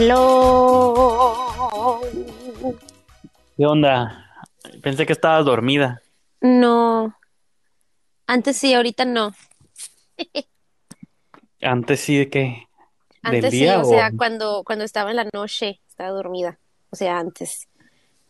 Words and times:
Hello. 0.00 1.34
¿Qué 3.56 3.66
onda? 3.66 4.30
Pensé 4.80 5.04
que 5.04 5.12
estabas 5.12 5.44
dormida. 5.44 6.00
No. 6.40 7.16
Antes 8.28 8.58
sí, 8.58 8.74
ahorita 8.74 9.04
no. 9.04 9.34
Antes 11.60 11.98
sí 11.98 12.16
de 12.16 12.30
que 12.30 12.68
Antes 13.24 13.50
sí, 13.50 13.66
o 13.66 13.84
sea, 13.86 14.12
cuando, 14.16 14.62
cuando 14.64 14.84
estaba 14.84 15.10
en 15.10 15.16
la 15.16 15.26
noche, 15.34 15.80
estaba 15.88 16.10
dormida. 16.10 16.60
O 16.90 16.96
sea, 16.96 17.18
antes. 17.18 17.66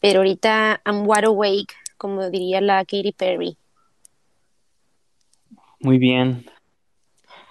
Pero 0.01 0.21
ahorita 0.21 0.81
I'm 0.87 1.07
wide 1.07 1.27
awake, 1.27 1.75
como 1.99 2.31
diría 2.31 2.63
la 2.63 2.79
Katy 2.87 3.13
Perry. 3.13 3.59
muy 5.81 5.99
bien. 5.99 6.51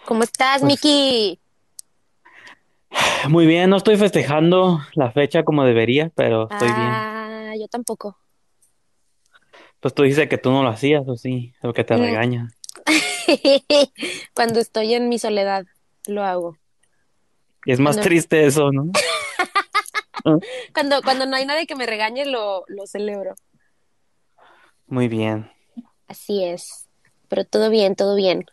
¿Cómo 0.06 0.24
estás, 0.24 0.62
Pues 0.62 0.72
Mickey? 0.74 1.40
Muy 3.30 3.46
bien, 3.46 3.70
no 3.70 3.78
estoy 3.78 3.98
festejando 3.98 4.80
la 4.94 5.12
fecha 5.12 5.44
como 5.44 5.64
debería, 5.64 6.12
pero 6.16 6.50
estoy 6.50 6.74
bien. 6.74 6.94
Ah, 6.94 7.54
yo 7.60 7.68
tampoco. 7.68 8.18
Pues 9.80 9.94
tú 9.94 10.04
dices 10.04 10.28
que 10.28 10.38
tú 10.38 10.52
no 10.52 10.64
lo 10.64 10.70
hacías, 10.70 11.04
o 11.08 11.16
sí, 11.16 11.54
o 11.62 11.74
que 11.74 11.84
te 11.84 11.96
Mm, 11.96 12.02
regañan. 12.02 12.50
Cuando 14.34 14.60
estoy 14.60 14.94
en 14.94 15.10
mi 15.10 15.20
soledad, 15.20 15.66
lo 16.08 16.24
hago. 16.24 16.58
Y 17.66 17.72
es 17.72 17.80
más 17.80 17.96
Cuando, 17.96 18.10
triste 18.10 18.46
eso, 18.46 18.72
¿no? 18.72 18.92
Ah, 20.26 20.40
cuando, 20.74 21.02
cuando 21.04 21.26
no 21.26 21.36
hay 21.36 21.46
nadie 21.46 21.68
que 21.68 21.76
me 21.76 21.86
regañe, 21.86 22.26
lo, 22.26 22.66
lo 22.68 22.88
celebro. 22.88 23.36
Muy 24.88 25.08
bien. 25.08 25.50
Así 26.08 26.44
es. 26.44 26.88
Pero 27.30 27.46
todo 27.46 27.70
bien, 27.70 27.96
todo 27.96 28.16
bien. 28.16 28.46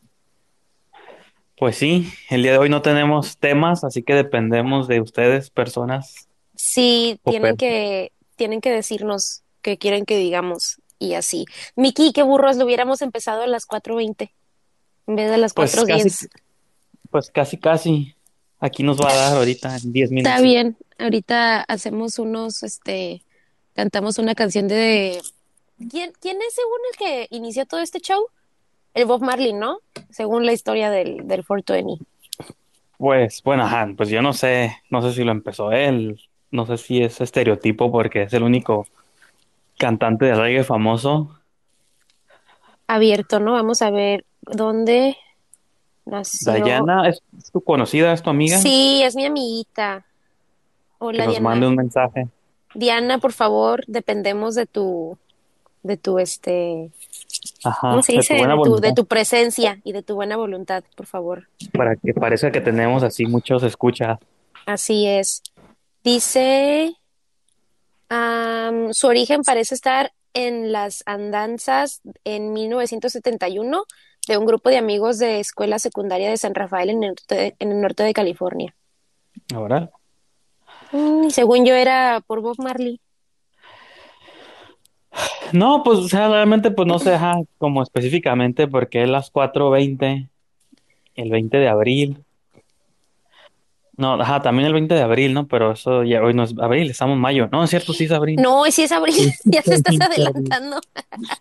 Pues 1.56 1.76
sí, 1.76 2.12
el 2.30 2.42
día 2.42 2.52
de 2.52 2.58
hoy 2.58 2.68
no 2.68 2.82
tenemos 2.82 3.38
temas, 3.38 3.84
así 3.84 4.02
que 4.02 4.14
dependemos 4.14 4.88
de 4.88 5.00
ustedes, 5.00 5.50
personas 5.50 6.28
Sí, 6.56 7.20
tienen 7.24 7.56
que, 7.56 8.12
tienen 8.36 8.60
que 8.60 8.70
decirnos 8.70 9.42
qué 9.60 9.76
quieren 9.76 10.04
que 10.04 10.16
digamos 10.16 10.80
y 10.98 11.14
así. 11.14 11.46
Miki, 11.76 12.12
qué 12.12 12.22
burros, 12.22 12.56
lo 12.56 12.64
hubiéramos 12.64 13.02
empezado 13.02 13.42
a 13.42 13.46
las 13.46 13.66
cuatro 13.66 13.96
veinte 13.96 14.32
en 15.06 15.16
vez 15.16 15.30
de 15.30 15.38
las 15.38 15.52
Pues 15.52 15.74
casi, 15.74 16.26
pues 17.10 17.30
casi, 17.30 17.58
casi. 17.58 18.14
Aquí 18.60 18.82
nos 18.82 18.98
va 18.98 19.10
a 19.10 19.14
dar 19.14 19.36
ahorita 19.36 19.76
en 19.76 19.92
10 19.92 20.04
Está 20.04 20.14
minutos. 20.14 20.42
bien, 20.42 20.76
ahorita 20.98 21.60
hacemos 21.62 22.18
unos, 22.18 22.62
este, 22.62 23.22
cantamos 23.74 24.18
una 24.18 24.34
canción 24.34 24.68
de... 24.68 25.20
¿Quién, 25.90 26.12
quién 26.18 26.38
es 26.40 26.54
según 26.54 26.78
el 26.92 26.98
que 26.98 27.36
inició 27.36 27.66
todo 27.66 27.80
este 27.80 28.00
show? 28.00 28.28
El 28.94 29.06
Bob 29.06 29.22
Marley, 29.22 29.52
¿no? 29.52 29.78
Según 30.10 30.46
la 30.46 30.52
historia 30.52 30.90
del, 30.90 31.26
del 31.26 31.44
420. 31.44 32.04
Pues, 32.96 33.42
bueno, 33.42 33.64
ajá, 33.64 33.92
pues 33.96 34.08
yo 34.08 34.22
no 34.22 34.32
sé, 34.32 34.76
no 34.88 35.02
sé 35.02 35.12
si 35.12 35.24
lo 35.24 35.32
empezó 35.32 35.72
él, 35.72 36.20
no 36.50 36.64
sé 36.66 36.78
si 36.78 37.02
es 37.02 37.20
estereotipo 37.20 37.90
porque 37.90 38.22
es 38.22 38.32
el 38.32 38.44
único 38.44 38.86
cantante 39.76 40.26
de 40.26 40.34
reggae 40.34 40.64
famoso. 40.64 41.38
Abierto, 42.86 43.40
¿no? 43.40 43.52
Vamos 43.52 43.82
a 43.82 43.90
ver 43.90 44.24
dónde 44.42 45.16
nació. 46.04 46.52
Dayana, 46.52 47.08
¿es, 47.08 47.22
tu 47.52 47.60
conocida, 47.60 48.12
es 48.12 48.22
tu 48.22 48.30
amiga? 48.30 48.58
Sí, 48.58 49.02
es 49.02 49.16
mi 49.16 49.24
amiguita. 49.24 50.06
Que 51.00 51.06
Hola, 51.06 51.26
nos 51.26 51.40
mande 51.40 51.66
un 51.66 51.74
mensaje 51.74 52.28
Diana, 52.74 53.18
por 53.18 53.32
favor, 53.32 53.84
dependemos 53.86 54.54
de 54.54 54.66
tu, 54.66 55.16
de 55.82 55.96
tu, 55.96 56.18
este, 56.18 56.90
¿cómo 57.80 58.02
se 58.02 58.12
de 58.12 58.18
tu 58.18 58.20
dice? 58.20 58.34
De 58.34 58.40
tu, 58.40 58.46
de 58.46 58.54
voluntad, 58.56 58.94
tu 58.94 59.06
presencia 59.06 59.80
y 59.84 59.92
de 59.92 60.02
tu 60.02 60.14
buena 60.14 60.36
voluntad, 60.36 60.84
por 60.96 61.06
favor. 61.06 61.48
para 61.72 61.96
que 61.96 62.14
parezca 62.14 62.50
que 62.50 62.60
tenemos 62.60 63.02
así 63.02 63.26
muchos 63.26 63.62
escuchas. 63.62 64.18
Así 64.66 65.06
es. 65.06 65.42
Dice, 66.02 66.94
su 68.90 69.06
origen 69.06 69.42
parece 69.42 69.74
estar 69.74 70.12
en 70.34 70.72
las 70.72 71.02
andanzas 71.06 72.00
en 72.24 72.52
1971 72.52 73.84
de 74.26 74.38
un 74.38 74.46
grupo 74.46 74.70
de 74.70 74.78
amigos 74.78 75.18
de 75.18 75.40
escuela 75.40 75.78
secundaria 75.78 76.30
de 76.30 76.36
San 76.36 76.54
Rafael 76.54 76.90
en 76.90 77.02
el 77.04 77.10
norte, 77.10 77.56
en 77.58 77.72
el 77.72 77.80
norte 77.80 78.02
de 78.02 78.12
California. 78.14 78.74
Ahora, 79.54 79.90
Mm, 80.94 81.30
según 81.30 81.64
yo 81.64 81.74
era 81.74 82.22
por 82.24 82.40
Bob 82.40 82.54
Marley. 82.58 83.00
No, 85.52 85.82
pues, 85.82 85.98
o 85.98 86.08
sea, 86.08 86.28
realmente, 86.28 86.70
pues 86.70 86.86
no 86.88 86.98
sé, 86.98 87.14
ajá, 87.14 87.36
como 87.58 87.82
específicamente 87.82 88.66
porque 88.68 89.02
es 89.02 89.08
las 89.08 89.30
cuatro 89.30 89.70
veinte 89.70 90.28
el 91.14 91.30
20 91.30 91.58
de 91.58 91.68
abril. 91.68 92.24
No, 93.96 94.14
ajá, 94.20 94.42
también 94.42 94.66
el 94.66 94.72
20 94.72 94.92
de 94.94 95.02
abril, 95.02 95.32
¿no? 95.34 95.46
Pero 95.46 95.72
eso 95.72 96.02
ya 96.02 96.20
hoy 96.20 96.34
no 96.34 96.42
es 96.42 96.52
abril, 96.60 96.90
estamos 96.90 97.14
en 97.14 97.20
mayo. 97.20 97.48
No, 97.52 97.62
es 97.62 97.70
cierto, 97.70 97.92
sí 97.92 98.04
es 98.06 98.10
abril. 98.10 98.40
No, 98.42 98.64
sí 98.64 98.82
es 98.82 98.90
abril, 98.90 99.32
ya 99.44 99.62
te 99.62 99.70
es 99.74 99.76
estás 99.78 99.96
20 99.96 99.98
de 99.98 100.26
abril. 100.26 100.26
adelantando. 100.26 100.80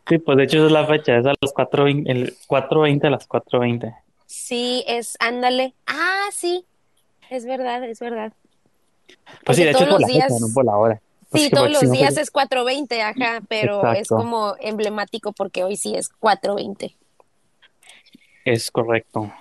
Sí, 0.08 0.20
pues 0.20 0.38
de 0.38 0.44
hecho 0.44 0.58
esa 0.58 0.66
es 0.68 0.72
la 0.72 0.86
fecha, 0.86 1.18
es 1.18 1.26
a 1.26 1.34
las 1.42 1.52
4:20, 1.54 2.04
el 2.12 2.36
cuatro 2.46 2.82
veinte 2.82 3.08
a 3.08 3.10
las 3.10 3.26
cuatro 3.26 3.60
veinte 3.60 3.96
Sí, 4.28 4.84
es 4.88 5.18
ándale. 5.20 5.74
Ah, 5.88 6.28
sí, 6.32 6.64
es 7.32 7.46
verdad, 7.46 7.84
es 7.86 8.00
verdad. 8.00 8.34
Pues 9.44 9.58
sí, 9.58 9.64
de 9.64 9.72
hecho 9.72 9.84
es 9.84 9.90
por 9.90 10.02
la 10.02 10.08
fecha, 10.08 10.28
no 10.40 10.48
por 10.54 10.66
la 10.66 10.78
hora. 10.78 11.02
Sí, 11.34 11.50
todos 11.50 11.70
los 11.72 11.92
días 11.92 12.18
es 12.18 12.32
cuatro 12.32 12.64
veinte, 12.64 13.02
ajá, 13.02 13.42
pero 13.48 13.92
es 13.94 14.08
como 14.08 14.56
emblemático 14.60 15.32
porque 15.34 15.64
hoy 15.64 15.76
sí 15.78 15.96
es 15.96 16.10
cuatro 16.10 16.56
veinte. 16.56 16.96
es 18.46 18.72
correcto. 18.72 19.32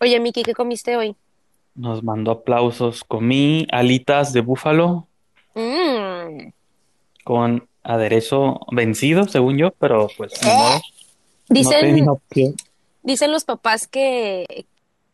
Oye, 0.00 0.18
Miki, 0.20 0.42
¿qué 0.42 0.52
comiste 0.54 0.96
hoy? 0.96 1.14
Nos 1.74 2.02
mandó 2.02 2.30
aplausos. 2.32 3.04
Comí 3.04 3.66
alitas 3.70 4.32
de 4.32 4.40
búfalo 4.40 5.06
Mm. 5.54 6.50
con 7.24 7.68
aderezo 7.82 8.60
vencido, 8.70 9.26
según 9.28 9.58
yo, 9.58 9.70
pero 9.72 10.08
pues 10.16 10.32
modo, 10.44 10.54
no 10.70 10.80
Dicen, 11.48 12.06
dicen 13.02 13.32
los 13.32 13.44
papás 13.44 13.86
que, 13.88 14.66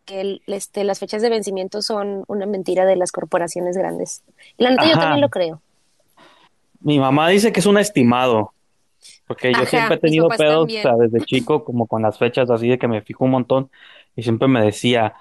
que 0.05 0.21
el- 0.21 0.43
este, 0.47 0.85
las 0.85 0.99
fechas 0.99 1.23
de 1.23 1.29
vencimiento 1.31 1.81
son 1.83 2.25
una 2.29 2.47
mentira 2.47 2.85
de 2.85 2.97
las 2.97 3.13
corporaciones 3.13 3.77
grandes. 3.77 4.23
Y 4.59 4.65
la 4.65 4.71
neta 4.71 4.87
yo 4.87 4.99
también 4.99 5.21
lo 5.21 5.29
creo. 5.31 5.61
Mi 6.85 6.99
mamá 6.99 7.29
dice 7.29 7.53
que 7.53 7.61
es 7.61 7.67
un 7.67 7.79
estimado, 7.79 8.53
porque 9.27 9.53
yo 9.53 9.67
siempre 9.67 9.97
he 9.97 9.99
tenido 9.99 10.29
pedos, 10.29 10.67
o 10.67 10.83
sea, 10.83 10.95
desde 10.97 11.25
chico, 11.25 11.65
como 11.65 11.87
con 11.87 12.03
las 12.03 12.19
fechas 12.19 12.51
así 12.51 12.69
de 12.69 12.79
que 12.79 12.89
me 12.89 13.03
fijo 13.03 13.25
un 13.25 13.33
montón, 13.33 13.71
y 14.17 14.23
siempre 14.23 14.47
me 14.47 14.63
decía, 14.63 15.15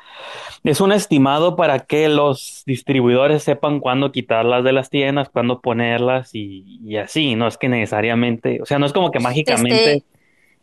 es 0.63 0.79
un 0.79 0.91
estimado 0.91 1.55
para 1.55 1.79
que 1.79 2.09
los 2.09 2.63
distribuidores 2.67 3.43
sepan 3.43 3.79
cuándo 3.79 4.11
quitarlas 4.11 4.63
de 4.63 4.73
las 4.73 4.89
tiendas, 4.89 5.29
cuándo 5.29 5.61
ponerlas 5.61 6.35
y, 6.35 6.79
y 6.83 6.97
así, 6.97 7.35
no 7.35 7.47
es 7.47 7.57
que 7.57 7.69
necesariamente, 7.69 8.61
o 8.61 8.65
sea, 8.65 8.77
no 8.77 8.85
es 8.85 8.93
como 8.93 9.09
que 9.09 9.19
mágicamente 9.19 10.03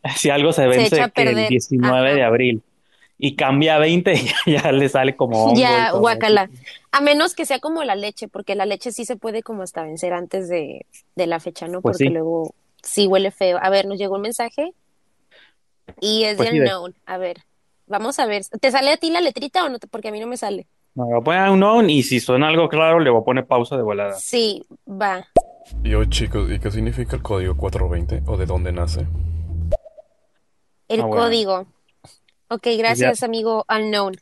Este, 0.02 0.16
si 0.16 0.30
algo 0.30 0.52
se 0.52 0.66
vence 0.66 0.96
que 0.96 1.02
el 1.02 1.10
perder. 1.10 1.48
19 1.48 2.14
de 2.14 2.22
abril 2.22 2.62
y 3.22 3.36
cambia 3.36 3.76
a 3.76 3.78
20, 3.78 4.14
ya, 4.46 4.62
ya 4.62 4.72
le 4.72 4.88
sale 4.88 5.14
como 5.16 5.44
hongo 5.44 5.54
y 5.56 5.60
Ya, 5.60 5.90
guacala. 5.92 6.50
A 6.90 7.00
menos 7.00 7.34
que 7.34 7.44
sea 7.46 7.60
como 7.60 7.84
la 7.84 7.94
leche, 7.94 8.28
porque 8.28 8.54
la 8.54 8.66
leche 8.66 8.92
sí 8.92 9.04
se 9.04 9.16
puede 9.16 9.42
como 9.42 9.62
hasta 9.62 9.82
vencer 9.82 10.12
antes 10.12 10.48
de, 10.48 10.86
de 11.16 11.26
la 11.26 11.38
fecha, 11.38 11.68
¿no? 11.68 11.82
Pues 11.82 11.96
Porque 11.98 12.08
sí, 12.08 12.10
luego 12.14 12.54
sí 12.82 13.06
huele 13.06 13.30
feo. 13.30 13.58
A 13.62 13.68
ver, 13.70 13.86
nos 13.86 13.98
llegó 13.98 14.16
un 14.16 14.22
mensaje 14.22 14.72
y 16.00 16.24
es 16.24 16.36
pues 16.36 16.50
de 16.50 16.58
unknown. 16.60 16.94
A 17.06 17.18
ver, 17.18 17.36
vamos 17.86 18.18
a 18.18 18.26
ver. 18.26 18.42
¿Te 18.60 18.70
sale 18.70 18.90
a 18.92 18.96
ti 18.96 19.10
la 19.10 19.20
letrita 19.20 19.64
o 19.64 19.68
no? 19.68 19.78
te- 19.78 19.86
Porque 19.86 20.08
a 20.08 20.12
mí 20.12 20.20
no 20.20 20.26
me 20.26 20.36
sale. 20.36 20.66
me 20.94 21.04
voy 21.04 21.18
a 21.18 21.20
poner 21.20 21.50
un 21.50 21.62
on 21.62 21.90
y 21.90 22.02
si 22.02 22.20
suena 22.20 22.48
algo 22.48 22.68
claro 22.68 22.98
le 23.00 23.10
voy 23.10 23.20
a 23.20 23.24
poner 23.24 23.46
pausa 23.46 23.76
de 23.76 23.82
volada. 23.82 24.14
Sí, 24.14 24.64
va. 24.86 25.26
Y 25.84 25.94
hoy 25.94 26.08
chicos, 26.08 26.50
¿y 26.50 26.58
qué 26.58 26.70
significa 26.70 27.16
el 27.16 27.22
código 27.22 27.56
420 27.56 28.22
o 28.26 28.36
de 28.36 28.46
dónde 28.46 28.72
nace? 28.72 29.06
El 30.88 31.02
Ah, 31.02 31.06
bueno, 31.06 31.22
código. 31.24 31.66
Ok, 32.50 32.64
ya 32.64 32.76
gracias, 32.76 33.22
amigo 33.22 33.64
unknown. 33.68 34.16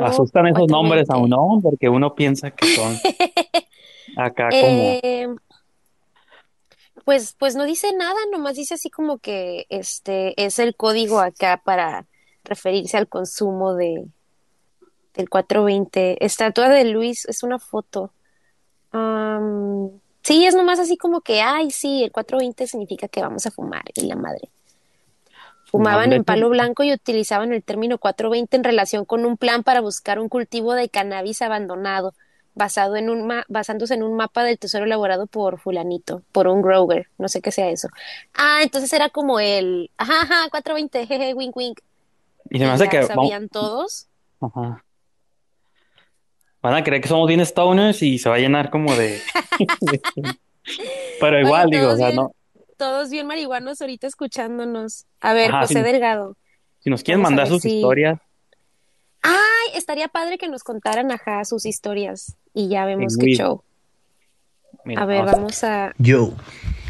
Asustan 0.00 0.48
esos 0.48 0.68
nombres 0.68 1.08
a 1.08 1.14
420. 1.14 1.24
uno 1.24 1.60
porque 1.62 1.88
uno 1.88 2.14
piensa 2.14 2.50
que 2.50 2.66
son 2.74 2.96
acá 4.16 4.48
como, 4.48 4.98
Eh, 5.02 5.28
Pues, 7.04 7.36
pues 7.38 7.54
no 7.54 7.64
dice 7.64 7.92
nada, 7.92 8.18
nomás 8.32 8.56
dice 8.56 8.74
así 8.74 8.90
como 8.90 9.18
que 9.18 9.66
este 9.68 10.34
es 10.44 10.58
el 10.58 10.74
código 10.74 11.20
acá 11.20 11.60
para 11.64 12.06
referirse 12.42 12.96
al 12.96 13.06
consumo 13.06 13.74
de, 13.74 14.04
del 15.14 15.28
420. 15.28 16.24
Estatua 16.24 16.68
de 16.68 16.86
Luis 16.86 17.24
es 17.26 17.44
una 17.44 17.60
foto. 17.60 18.10
Am, 18.90 19.90
sí, 20.22 20.44
es 20.44 20.56
nomás 20.56 20.80
así 20.80 20.96
como 20.96 21.20
que, 21.20 21.40
ay, 21.40 21.70
sí, 21.70 22.02
el 22.02 22.10
420 22.10 22.66
significa 22.66 23.06
que 23.06 23.20
vamos 23.20 23.46
a 23.46 23.52
fumar, 23.52 23.84
y 23.94 24.06
la 24.06 24.16
madre. 24.16 24.48
Fumaban 25.66 26.12
en 26.12 26.24
palo 26.24 26.48
blanco 26.48 26.84
y 26.84 26.92
utilizaban 26.92 27.52
el 27.52 27.62
término 27.62 27.98
420 27.98 28.56
en 28.56 28.64
relación 28.64 29.04
con 29.04 29.26
un 29.26 29.36
plan 29.36 29.62
para 29.62 29.80
buscar 29.80 30.18
un 30.18 30.28
cultivo 30.28 30.74
de 30.74 30.88
cannabis 30.88 31.42
abandonado, 31.42 32.14
basado 32.54 32.96
en 32.96 33.10
un 33.10 33.26
ma- 33.26 33.44
basándose 33.48 33.94
en 33.94 34.02
un 34.02 34.14
mapa 34.16 34.44
del 34.44 34.58
tesoro 34.58 34.84
elaborado 34.84 35.26
por 35.26 35.58
fulanito, 35.58 36.22
por 36.32 36.46
un 36.48 36.62
grower, 36.62 37.08
no 37.18 37.28
sé 37.28 37.42
qué 37.42 37.50
sea 37.50 37.68
eso. 37.68 37.88
Ah, 38.34 38.60
entonces 38.62 38.92
era 38.92 39.10
como 39.10 39.40
el, 39.40 39.90
ajá, 39.98 40.22
ajá, 40.22 40.48
420, 40.50 41.06
jeje, 41.06 41.34
wink, 41.34 41.56
wink, 41.56 41.80
y 42.48 42.58
se 42.58 42.64
me 42.64 42.70
hace 42.70 42.88
que 42.88 43.00
vamos, 43.00 43.08
sabían 43.08 43.48
todos. 43.48 44.06
ajá. 44.40 44.82
Van 46.62 46.74
a 46.74 46.82
creer 46.84 47.02
que 47.02 47.08
somos 47.08 47.28
bien 47.28 47.44
stoners 47.44 48.02
y 48.02 48.18
se 48.18 48.28
va 48.28 48.36
a 48.36 48.38
llenar 48.38 48.70
como 48.70 48.94
de... 48.94 49.20
Pero 51.20 51.40
igual, 51.44 51.70
digo, 51.70 51.90
o 51.90 51.96
sea, 51.96 52.06
bien, 52.06 52.16
no. 52.16 52.32
Todos 52.76 53.10
bien 53.10 53.26
marihuanos 53.26 53.80
ahorita 53.80 54.06
escuchándonos. 54.06 55.06
A 55.20 55.32
ver, 55.32 55.50
Ajá, 55.50 55.62
José 55.62 55.74
si, 55.78 55.82
Delgado, 55.82 56.36
si 56.80 56.90
nos 56.90 57.02
quieren 57.02 57.22
vamos 57.22 57.30
mandar 57.32 57.48
sus 57.48 57.62
si... 57.62 57.76
historias, 57.76 58.20
Ay, 59.22 59.70
estaría 59.74 60.08
padre 60.08 60.38
que 60.38 60.48
nos 60.48 60.62
contaran, 60.62 61.10
ajá, 61.10 61.44
sus 61.44 61.66
historias 61.66 62.36
y 62.54 62.68
ya 62.68 62.84
vemos 62.84 63.16
qué 63.16 63.34
show. 63.34 63.62
Mira, 64.84 65.02
A 65.02 65.06
ver, 65.06 65.24
vamos 65.24 65.32
a- 65.32 65.36
vamos 65.36 65.64
a... 65.64 65.92
Yo, 65.98 66.32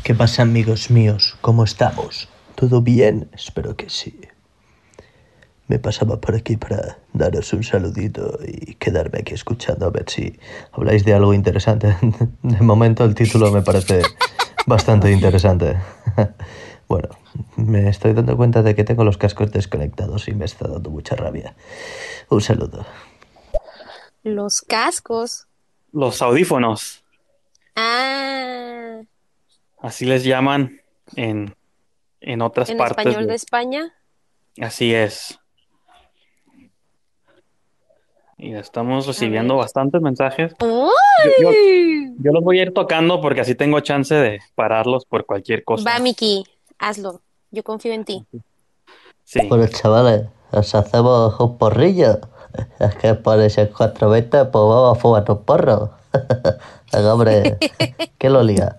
¿qué 0.05 0.15
pasa 0.15 0.43
amigos 0.43 0.91
míos? 0.91 1.39
¿Cómo 1.41 1.65
estamos? 1.65 2.29
¿Todo 2.55 2.83
bien? 2.83 3.31
Espero 3.33 3.75
que 3.77 3.89
sí. 3.89 4.21
Me 5.69 5.79
pasaba 5.79 6.21
por 6.21 6.35
aquí 6.37 6.57
para 6.57 6.99
daros 7.13 7.53
un 7.53 7.65
saludito 7.65 8.39
y 8.47 8.75
quedarme 8.75 9.21
aquí 9.21 9.35
escuchando 9.35 9.87
a 9.87 9.91
ver 9.91 10.09
si 10.09 10.39
habláis 10.73 11.05
de 11.05 11.15
algo 11.15 11.33
interesante. 11.35 11.97
De 12.43 12.61
momento 12.61 13.05
el 13.05 13.15
título 13.15 13.51
me 13.51 13.63
parece 13.63 14.03
bastante 14.67 15.11
interesante. 15.11 15.77
Bueno, 16.89 17.09
me 17.57 17.89
estoy 17.89 18.13
dando 18.13 18.37
cuenta 18.37 18.63
de 18.63 18.77
que 18.77 18.85
tengo 18.85 19.03
los 19.03 19.19
cascos 19.19 19.51
desconectados 19.51 20.29
y 20.29 20.35
me 20.35 20.45
está 20.45 20.69
dando 20.69 20.89
mucha 20.89 21.17
rabia. 21.17 21.57
Un 22.29 22.41
saludo. 22.41 22.87
Los 24.23 24.61
cascos. 24.61 25.49
Los 25.93 26.23
audífonos, 26.23 27.05
Ah, 27.75 29.03
así 29.81 30.07
les 30.07 30.25
llaman 30.25 30.81
en, 31.15 31.55
en 32.21 32.41
otras 32.41 32.71
en 32.71 32.79
partes 32.79 32.99
español 32.99 33.25
de 33.25 33.31
de... 33.31 33.35
España. 33.37 33.95
Así 34.61 34.95
es. 34.95 35.39
Y 38.39 38.55
estamos 38.55 39.07
recibiendo 39.07 39.57
bastantes 39.57 40.03
mensajes. 40.03 40.53
Yo, 40.61 40.91
yo, 41.41 41.49
¡Uy! 41.49 42.15
yo 42.19 42.33
los 42.33 42.45
voy 42.45 42.59
a 42.59 42.63
ir 42.65 42.75
tocando 42.75 43.21
porque 43.21 43.41
así 43.41 43.55
tengo 43.55 43.81
chance 43.81 44.15
de 44.15 44.41
pararlos 44.55 45.07
por 45.07 45.25
cualquier 45.25 45.61
Va, 45.61 45.65
cosa. 45.65 45.99
Miki, 45.99 46.45
hazlo. 46.79 47.23
Yo 47.51 47.63
confío 47.63 47.93
en 47.95 48.05
ti. 48.05 48.25
Sí. 49.25 49.41
Bueno, 49.49 49.67
chavales, 49.69 50.27
os 50.53 50.75
hacemos 50.75 51.41
un 51.41 51.57
porrillo. 51.57 52.21
Es 52.79 52.95
que 52.97 53.15
por 53.15 53.41
ese 53.41 53.69
420, 53.69 54.45
pues 54.47 54.53
vamos 54.53 54.97
a 54.97 55.01
fumar 55.01 55.31
un 55.31 55.43
porro. 55.43 55.91
Hombre, 56.93 57.59
¿qué 58.19 58.31
lo 58.31 58.43
liga? 58.43 58.77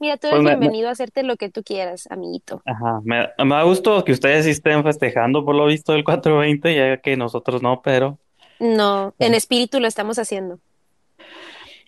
Mira, 0.00 0.16
tú 0.16 0.28
Pues 0.30 0.32
eres 0.32 0.44
me- 0.44 0.50
bienvenido 0.56 0.88
a 0.88 0.92
hacerte 0.92 1.22
lo 1.22 1.36
que 1.36 1.50
tú 1.50 1.62
quieras, 1.62 2.08
amiguito. 2.10 2.62
Ajá. 2.64 3.00
Me, 3.04 3.28
me 3.44 3.54
da 3.54 3.62
gusto 3.64 4.02
que 4.02 4.12
ustedes 4.12 4.46
sí 4.46 4.50
estén 4.52 4.82
festejando 4.82 5.44
por 5.44 5.54
lo 5.54 5.66
visto 5.66 5.94
el 5.94 6.04
420, 6.04 6.74
ya 6.74 6.96
que 6.96 7.16
nosotros 7.16 7.62
no, 7.62 7.82
pero 7.82 8.18
No, 8.58 9.14
en 9.18 9.34
espíritu 9.34 9.78
lo 9.78 9.86
estamos 9.86 10.18
haciendo. 10.18 10.58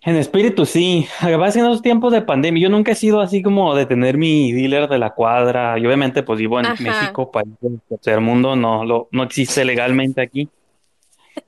en 0.04 0.16
espíritu 0.16 0.66
sí. 0.66 1.06
Que 1.20 1.32
en 1.32 1.42
esos 1.44 1.80
tiempos 1.80 2.12
de 2.12 2.20
pandemia 2.22 2.64
yo 2.64 2.68
nunca 2.68 2.92
he 2.92 2.94
sido 2.96 3.20
así 3.20 3.40
como 3.42 3.74
de 3.74 3.86
tener 3.86 4.18
mi 4.18 4.52
dealer 4.52 4.88
de 4.88 4.98
la 4.98 5.10
cuadra. 5.14 5.78
Y 5.78 5.86
obviamente 5.86 6.22
pues 6.22 6.38
vivo 6.38 6.60
en 6.60 6.66
Ajá. 6.66 6.82
México, 6.82 7.30
país 7.30 7.48
del 7.60 7.80
tercer 7.88 8.20
mundo, 8.20 8.56
no, 8.56 8.84
lo, 8.84 9.08
no 9.10 9.22
existe 9.22 9.64
legalmente 9.64 10.20
aquí. 10.20 10.50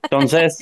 Entonces, 0.04 0.58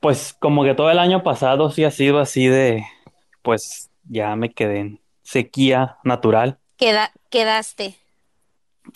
pues 0.00 0.34
como 0.38 0.64
que 0.64 0.74
todo 0.74 0.90
el 0.90 0.98
año 0.98 1.22
pasado 1.22 1.70
sí 1.70 1.84
ha 1.84 1.90
sido 1.90 2.18
así 2.18 2.46
de, 2.48 2.84
pues 3.42 3.89
ya 4.10 4.34
me 4.36 4.50
quedé 4.52 4.78
en 4.80 5.00
sequía 5.22 5.98
natural. 6.04 6.58
Queda, 6.76 7.12
quedaste. 7.30 7.96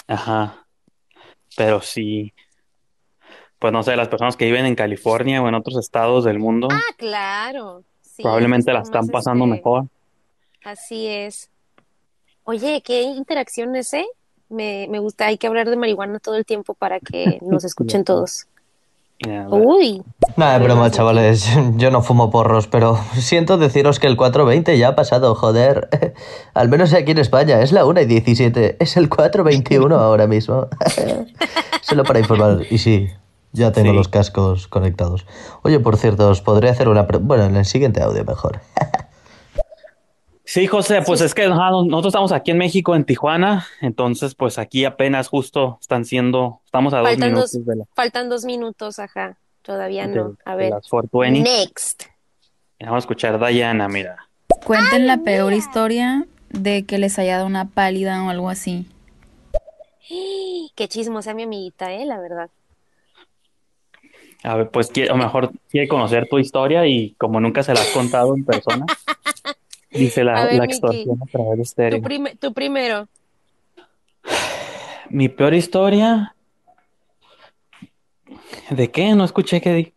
Ajá. 0.09 0.67
Pero 1.57 1.81
sí, 1.81 2.33
pues 3.59 3.73
no 3.73 3.83
sé, 3.83 3.97
las 3.97 4.09
personas 4.09 4.37
que 4.37 4.47
viven 4.47 4.67
en 4.67 4.75
California 4.75 5.41
o 5.41 5.49
en 5.49 5.55
otros 5.55 5.79
estados 5.79 6.25
del 6.25 6.39
mundo 6.39 6.69
Ah, 6.71 6.81
claro. 6.97 7.85
Sí, 8.03 8.23
probablemente 8.23 8.73
la 8.73 8.81
están 8.81 9.07
pasando 9.09 9.45
este, 9.45 9.57
mejor. 9.57 9.87
así 10.65 11.07
es. 11.07 11.51
Oye, 12.45 12.83
qué 12.83 13.03
interacción 13.03 13.75
ese. 13.77 14.07
Me, 14.49 14.87
me 14.91 14.99
gusta, 14.99 15.27
hay 15.27 15.39
que 15.39 15.47
hablar 15.47 15.69
de 15.71 15.77
marihuana 15.77 16.19
todo 16.19 16.37
el 16.37 16.45
tiempo 16.45 16.75
para 16.75 17.01
que 17.01 17.39
nos 17.43 17.65
escuchen 17.65 18.05
todos. 18.05 18.47
Uy, 19.51 20.03
Nada, 20.37 20.59
de 20.59 20.65
broma, 20.65 20.91
chavales. 20.91 21.49
Yo 21.77 21.91
no 21.91 22.03
fumo 22.03 22.31
porros, 22.31 22.67
pero 22.67 22.99
siento 23.15 23.57
deciros 23.57 23.99
que 24.01 24.07
el 24.07 24.17
420 24.17 24.77
ya 24.77 24.89
ha 24.89 24.97
pasado, 24.97 25.35
joder. 25.35 25.89
Al 26.55 26.69
menos 26.69 26.93
aquí 26.93 27.13
en 27.13 27.19
España, 27.19 27.61
es 27.61 27.73
la 27.73 27.87
1 27.87 28.01
y 28.03 28.07
17. 28.07 28.77
Es 28.81 28.97
el 28.97 29.09
421 29.09 29.95
ahora 29.97 30.27
mismo. 30.27 30.69
Solo 31.83 32.03
para 32.05 32.19
informar. 32.19 32.63
Y 32.71 32.79
sí, 32.79 33.09
ya 33.53 33.73
tengo 33.73 33.91
Sí. 33.91 33.97
los 33.97 34.09
cascos 34.09 34.67
conectados. 34.69 35.27
Oye, 35.63 35.79
por 35.81 35.97
cierto, 35.97 36.29
os 36.29 36.43
podré 36.43 36.69
hacer 36.69 36.89
una... 36.89 37.03
Bueno, 37.03 37.45
en 37.45 37.57
el 37.57 37.65
siguiente 37.65 38.03
audio 38.03 38.25
mejor. 38.25 38.61
Sí, 40.55 40.69
José, 40.69 41.03
pues 41.05 41.21
es 41.21 41.35
que 41.35 41.49
nosotros 41.49 42.07
estamos 42.07 42.31
aquí 42.31 42.53
en 42.53 42.59
México, 42.59 42.95
en 42.95 43.05
Tijuana, 43.05 43.67
entonces 43.81 44.37
pues 44.37 44.57
aquí 44.57 44.85
apenas 44.85 45.27
justo 45.27 45.79
están 45.81 46.05
siendo, 46.05 46.61
estamos 46.65 46.95
a 46.95 46.99
dos 46.99 47.09
faltan 47.09 47.31
minutos 47.31 47.53
dos, 47.55 47.67
de, 47.67 47.75
la, 47.75 47.85
faltan 47.93 48.29
dos 48.29 48.45
minutos, 48.45 49.01
ajá. 49.01 49.37
Todavía 49.63 50.07
de- 50.07 50.15
no. 50.15 50.37
A 50.45 50.55
ver. 50.55 50.71
las 50.71 50.87
420. 50.87 51.41
Next. 51.41 52.05
Vamos 52.79 52.95
a 52.95 52.99
escuchar 52.99 53.43
a 53.43 53.49
Diana, 53.49 53.89
mira. 53.89 54.29
Cuenten 54.65 55.09
la 55.09 55.17
peor 55.17 55.53
historia 55.53 56.25
de 56.51 56.85
que 56.85 56.99
les 56.99 57.19
haya 57.19 57.39
dado 57.39 57.47
una 57.49 57.65
pálida 57.71 58.23
o 58.25 58.31
algo 58.31 58.49
así. 58.49 58.87
Qué 60.77 60.87
chismosa 60.87 61.35
mi 61.35 61.43
amiguita, 61.43 61.93
eh, 61.93 62.07
la 62.07 62.21
verdad. 62.21 62.49
A 64.45 64.55
ver, 64.55 64.71
pues 64.71 64.93
a 64.97 65.01
lo 65.07 65.17
mejor 65.17 65.51
quiere 65.69 65.89
conocer 65.89 66.29
tu 66.29 66.39
historia 66.39 66.87
y 66.87 67.15
como 67.19 67.41
nunca 67.41 67.65
se 67.65 67.75
la 67.75 67.81
has 67.81 67.89
contado 67.89 68.37
en 68.37 68.45
persona, 68.45 68.87
dice 69.95 70.25
la, 70.25 70.45
ver, 70.45 70.55
la 70.55 70.63
Miki, 70.63 70.73
extorsión 70.75 71.19
a 71.23 71.27
través 71.27 71.57
de 71.57 71.63
estéreo. 71.63 72.03
prime- 72.03 72.37
tú 72.37 72.53
primero. 72.53 73.09
Mi 75.11 75.29
peor 75.29 75.55
historia, 75.55 76.35
¿de 78.71 78.91
qué? 78.91 79.15
No 79.15 79.25
escuché 79.25 79.61
qué 79.61 79.73
di. 79.75 79.95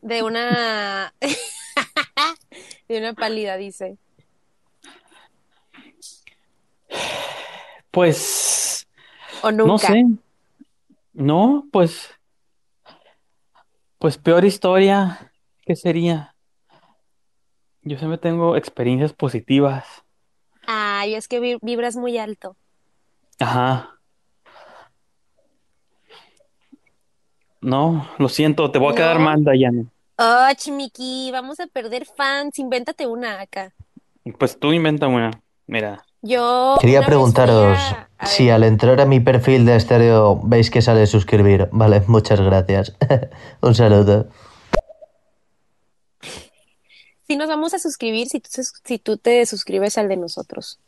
De 0.00 0.22
una. 0.22 1.12
De 2.88 2.98
una 2.98 3.12
pálida, 3.14 3.56
dice. 3.56 3.96
Pues 7.90 8.86
O 9.42 9.50
no 9.52 9.66
nunca. 9.66 9.88
sé. 9.88 10.04
No, 11.12 11.66
pues 11.70 12.08
pues 13.98 14.16
peor 14.18 14.44
historia, 14.44 15.32
¿qué 15.64 15.76
sería? 15.76 16.31
Yo 17.82 17.98
siempre 17.98 18.18
tengo 18.18 18.56
experiencias 18.56 19.12
positivas. 19.12 19.84
Ay, 20.66 21.14
es 21.14 21.26
que 21.28 21.40
vi- 21.40 21.58
vibras 21.62 21.96
muy 21.96 22.18
alto. 22.18 22.56
Ajá. 23.40 23.98
No, 27.60 28.08
lo 28.18 28.28
siento, 28.28 28.70
te 28.70 28.78
voy 28.78 28.92
a 28.92 28.96
quedar 28.96 29.18
¿No? 29.18 29.24
mal, 29.24 29.44
Dayana. 29.44 29.84
Och, 30.18 30.68
Miki, 30.72 31.30
vamos 31.32 31.58
a 31.60 31.66
perder 31.66 32.06
fans. 32.06 32.58
Invéntate 32.58 33.06
una 33.06 33.40
acá. 33.40 33.72
Pues 34.38 34.58
tú 34.58 34.72
inventa 34.72 35.08
una. 35.08 35.30
Mira, 35.66 36.04
Yo 36.22 36.76
Quería 36.80 37.00
una 37.00 37.08
vez 37.08 37.16
fui 37.16 37.32
preguntaros 37.32 37.78
a- 37.78 38.08
a 38.18 38.26
si 38.26 38.44
ver, 38.44 38.52
al 38.54 38.64
entrar 38.64 39.00
a 39.00 39.06
mi 39.06 39.18
perfil 39.18 39.64
de 39.66 39.74
estéreo 39.76 40.40
veis 40.44 40.70
que 40.70 40.82
sale 40.82 41.06
suscribir. 41.06 41.68
Vale, 41.72 42.02
muchas 42.06 42.40
gracias. 42.40 42.96
Un 43.60 43.74
saludo. 43.74 44.28
Sí 47.32 47.36
nos 47.36 47.48
vamos 47.48 47.74
a 47.74 47.78
suscribir 47.78 48.28
si 48.28 48.40
tú, 48.40 48.48
si 48.84 48.98
tú 48.98 49.16
te 49.16 49.44
suscribes 49.46 49.98
al 49.98 50.08
de 50.08 50.16
nosotros. 50.16 50.78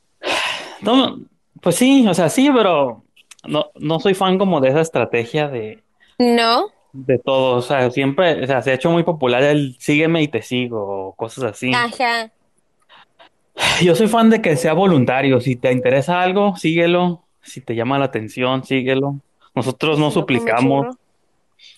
no, 0.82 1.18
pues 1.60 1.76
sí, 1.76 2.06
o 2.06 2.14
sea, 2.14 2.28
sí, 2.28 2.50
pero 2.54 3.02
no, 3.46 3.70
no 3.76 4.00
soy 4.00 4.14
fan 4.14 4.38
como 4.38 4.60
de 4.60 4.68
esa 4.70 4.80
estrategia 4.80 5.48
de, 5.48 5.82
¿No? 6.18 6.66
de 6.92 7.18
todo. 7.18 7.56
O 7.56 7.62
sea, 7.62 7.90
siempre, 7.90 8.42
o 8.44 8.46
sea, 8.46 8.62
se 8.62 8.70
ha 8.70 8.74
hecho 8.74 8.90
muy 8.90 9.02
popular 9.02 9.42
el 9.42 9.76
sígueme 9.78 10.22
y 10.22 10.28
te 10.28 10.42
sigo, 10.42 11.08
o 11.08 11.12
cosas 11.14 11.44
así. 11.44 11.72
Ajá. 11.74 12.30
Yo 13.82 13.94
soy 13.94 14.08
fan 14.08 14.30
de 14.30 14.42
que 14.42 14.56
sea 14.56 14.72
voluntario. 14.72 15.40
Si 15.40 15.56
te 15.56 15.70
interesa 15.72 16.20
algo, 16.22 16.56
síguelo. 16.56 17.22
Si 17.42 17.60
te 17.60 17.74
llama 17.74 17.98
la 17.98 18.06
atención, 18.06 18.64
síguelo. 18.64 19.16
Nosotros 19.54 19.98
no 19.98 20.10
Si 20.10 20.14
suplicamos. 20.14 20.96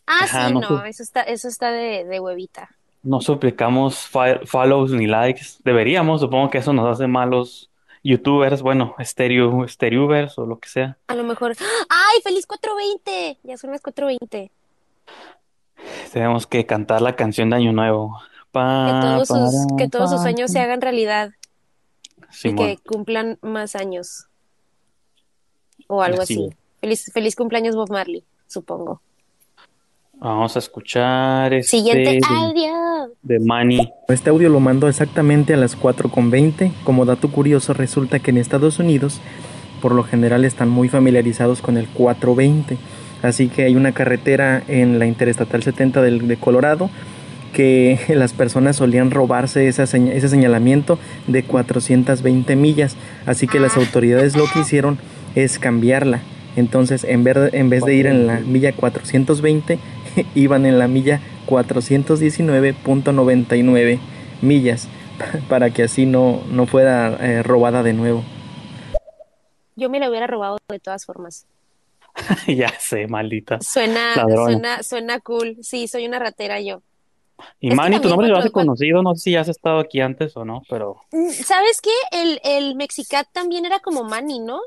Ah, 0.07 0.21
Ajá, 0.23 0.49
sí, 0.49 0.55
no 0.55 0.61
no, 0.61 0.69
su- 0.69 0.85
eso 0.85 1.03
está, 1.03 1.23
eso 1.23 1.49
está 1.49 1.71
de, 1.71 2.05
de 2.05 2.21
huevita. 2.21 2.71
No 3.07 3.21
suplicamos 3.21 4.11
follows 4.45 4.91
ni 4.91 5.07
likes. 5.07 5.59
Deberíamos, 5.65 6.21
supongo 6.21 6.51
que 6.51 6.59
eso 6.59 6.73
nos 6.73 6.93
hace 6.93 7.07
malos 7.07 7.71
youtubers, 8.03 8.63
bueno, 8.63 8.95
estéreo, 8.99 9.65
estereovers 9.65 10.39
o 10.39 10.47
lo 10.47 10.59
que 10.59 10.69
sea. 10.69 10.99
A 11.09 11.15
lo 11.15 11.25
mejor. 11.25 11.53
¡Ay, 11.89 12.21
feliz 12.23 12.47
420! 12.47 13.39
Ya 13.43 13.57
son 13.57 13.71
las 13.71 13.81
420. 13.81 14.51
Tenemos 16.13 16.47
que 16.47 16.67
cantar 16.67 17.01
la 17.03 17.15
canción 17.17 17.51
de 17.51 17.57
Año 17.57 17.73
Nuevo. 17.73 18.19
Que 18.53 18.93
todos 19.03 19.29
sus, 19.29 19.67
que 19.77 19.89
todos 19.89 20.11
sus 20.11 20.23
sueños 20.23 20.51
se 20.51 20.61
hagan 20.61 20.81
realidad 20.81 21.33
y 22.17 22.35
Simón, 22.35 22.67
que 22.67 22.79
cumplan 22.79 23.39
más 23.43 23.77
años. 23.77 24.29
O 25.89 26.03
algo 26.03 26.23
así. 26.23 26.49
Feliz, 26.81 27.11
feliz 27.13 27.37
cumpleaños 27.37 27.77
Bob 27.77 27.91
Marley, 27.91 28.25
supongo. 28.47 29.03
Vamos 30.19 30.57
a 30.57 30.59
escuchar 30.61 31.53
este 31.53 31.77
Siguiente 31.79 32.13
de, 32.13 32.21
audio. 32.35 33.13
de 33.23 33.39
Manny. 33.39 33.93
Este 34.09 34.31
audio 34.31 34.49
lo 34.49 34.61
mandó 34.61 34.89
exactamente 34.89 35.53
a 35.55 35.57
las 35.57 35.79
4.20. 35.79 36.73
Como 36.85 37.05
dato 37.05 37.29
curioso, 37.29 37.75
resulta 37.75 38.19
que 38.19 38.31
en 38.31 38.39
Estados 38.39 38.79
Unidos, 38.79 39.21
por 39.83 39.93
lo 39.93 40.03
general, 40.05 40.45
están 40.45 40.69
muy 40.71 40.89
familiarizados 40.89 41.61
con 41.61 41.77
el 41.77 41.87
420. 41.89 42.79
Así 43.23 43.49
que 43.49 43.65
hay 43.65 43.77
una 43.77 43.93
carretera 43.93 44.63
en 44.69 44.99
la 44.99 45.07
Interestatal 45.07 45.63
70 45.63 46.01
del, 46.03 46.27
de 46.29 46.37
Colorado 46.37 46.89
que 47.53 47.99
las 48.09 48.33
personas 48.33 48.77
solían 48.77 49.11
robarse 49.11 49.69
esa 49.69 49.87
seña- 49.87 50.13
ese 50.15 50.29
señalamiento 50.29 50.99
de 51.27 51.43
420 51.43 52.57
millas. 52.57 52.97
Así 53.27 53.47
que 53.47 53.61
las 53.61 53.77
autoridades 53.77 54.35
lo 54.35 54.45
que 54.53 54.61
hicieron 54.61 54.99
es 55.35 55.59
cambiarla. 55.59 56.21
Entonces, 56.57 57.05
en, 57.05 57.23
ver- 57.23 57.51
en 57.53 57.69
vez 57.69 57.85
de 57.85 57.95
ir 57.95 58.07
en 58.07 58.27
la 58.27 58.41
milla 58.41 58.73
420, 58.73 59.79
iban 60.35 60.67
en 60.67 60.79
la 60.79 60.89
milla 60.89 61.21
419.99 61.47 63.99
millas 64.43 64.89
para 65.49 65.71
que 65.71 65.85
así 65.85 66.07
no, 66.07 66.43
no 66.51 66.67
fuera 66.67 67.17
eh, 67.21 67.43
robada 67.43 67.83
de 67.83 67.93
nuevo. 67.93 68.23
Yo 69.77 69.91
me 69.91 70.01
la 70.01 70.09
hubiera 70.09 70.27
robado 70.27 70.59
de 70.69 70.79
todas 70.79 71.05
formas. 71.07 71.47
ya 72.47 72.71
sé, 72.79 73.07
maldita. 73.07 73.61
Suena, 73.61 74.17
Ladrona. 74.17 74.53
suena, 74.53 74.83
suena 74.83 75.21
cool. 75.21 75.59
Sí, 75.63 75.87
soy 75.87 76.07
una 76.07 76.19
ratera 76.19 76.61
yo. 76.61 76.81
Y 77.61 77.69
Es 77.69 77.75
Manny, 77.75 78.01
tu 78.01 78.09
nombre 78.09 78.29
lo 78.29 78.39
has 78.39 78.51
conocido, 78.51 79.03
no 79.03 79.15
sé 79.15 79.21
si 79.21 79.37
has 79.37 79.49
estado 79.49 79.79
aquí 79.79 80.01
antes 80.01 80.35
o 80.39 80.47
no, 80.47 80.63
pero 80.71 80.97
Mm, 81.13 81.29
¿Sabes 81.29 81.83
qué? 81.83 81.91
El, 82.11 82.41
el 82.43 82.77
Mexicat 82.77 83.29
también 83.31 83.67
era 83.67 83.81
como 83.81 84.05
Manny, 84.05 84.39
¿no? 84.39 84.61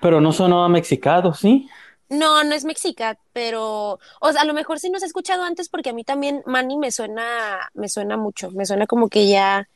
pero 0.00 0.20
no 0.20 0.32
sonó 0.32 0.64
a 0.64 0.68
mexicado, 0.68 1.34
¿sí? 1.34 1.68
No, 2.08 2.44
no 2.44 2.54
es 2.54 2.64
Mexicat, 2.64 3.18
pero, 3.32 3.98
o 4.20 4.32
sea, 4.32 4.42
a 4.42 4.44
lo 4.44 4.54
mejor 4.54 4.78
sí 4.78 4.90
nos 4.90 5.02
he 5.02 5.06
escuchado 5.06 5.42
antes 5.42 5.68
porque 5.68 5.90
a 5.90 5.92
mí 5.92 6.04
también 6.04 6.42
Manny 6.46 6.76
me 6.76 6.92
suena, 6.92 7.70
me 7.74 7.88
suena 7.88 8.16
mucho, 8.16 8.50
me 8.52 8.64
suena 8.64 8.86
como 8.86 9.08
que 9.08 9.28
ya, 9.28 9.68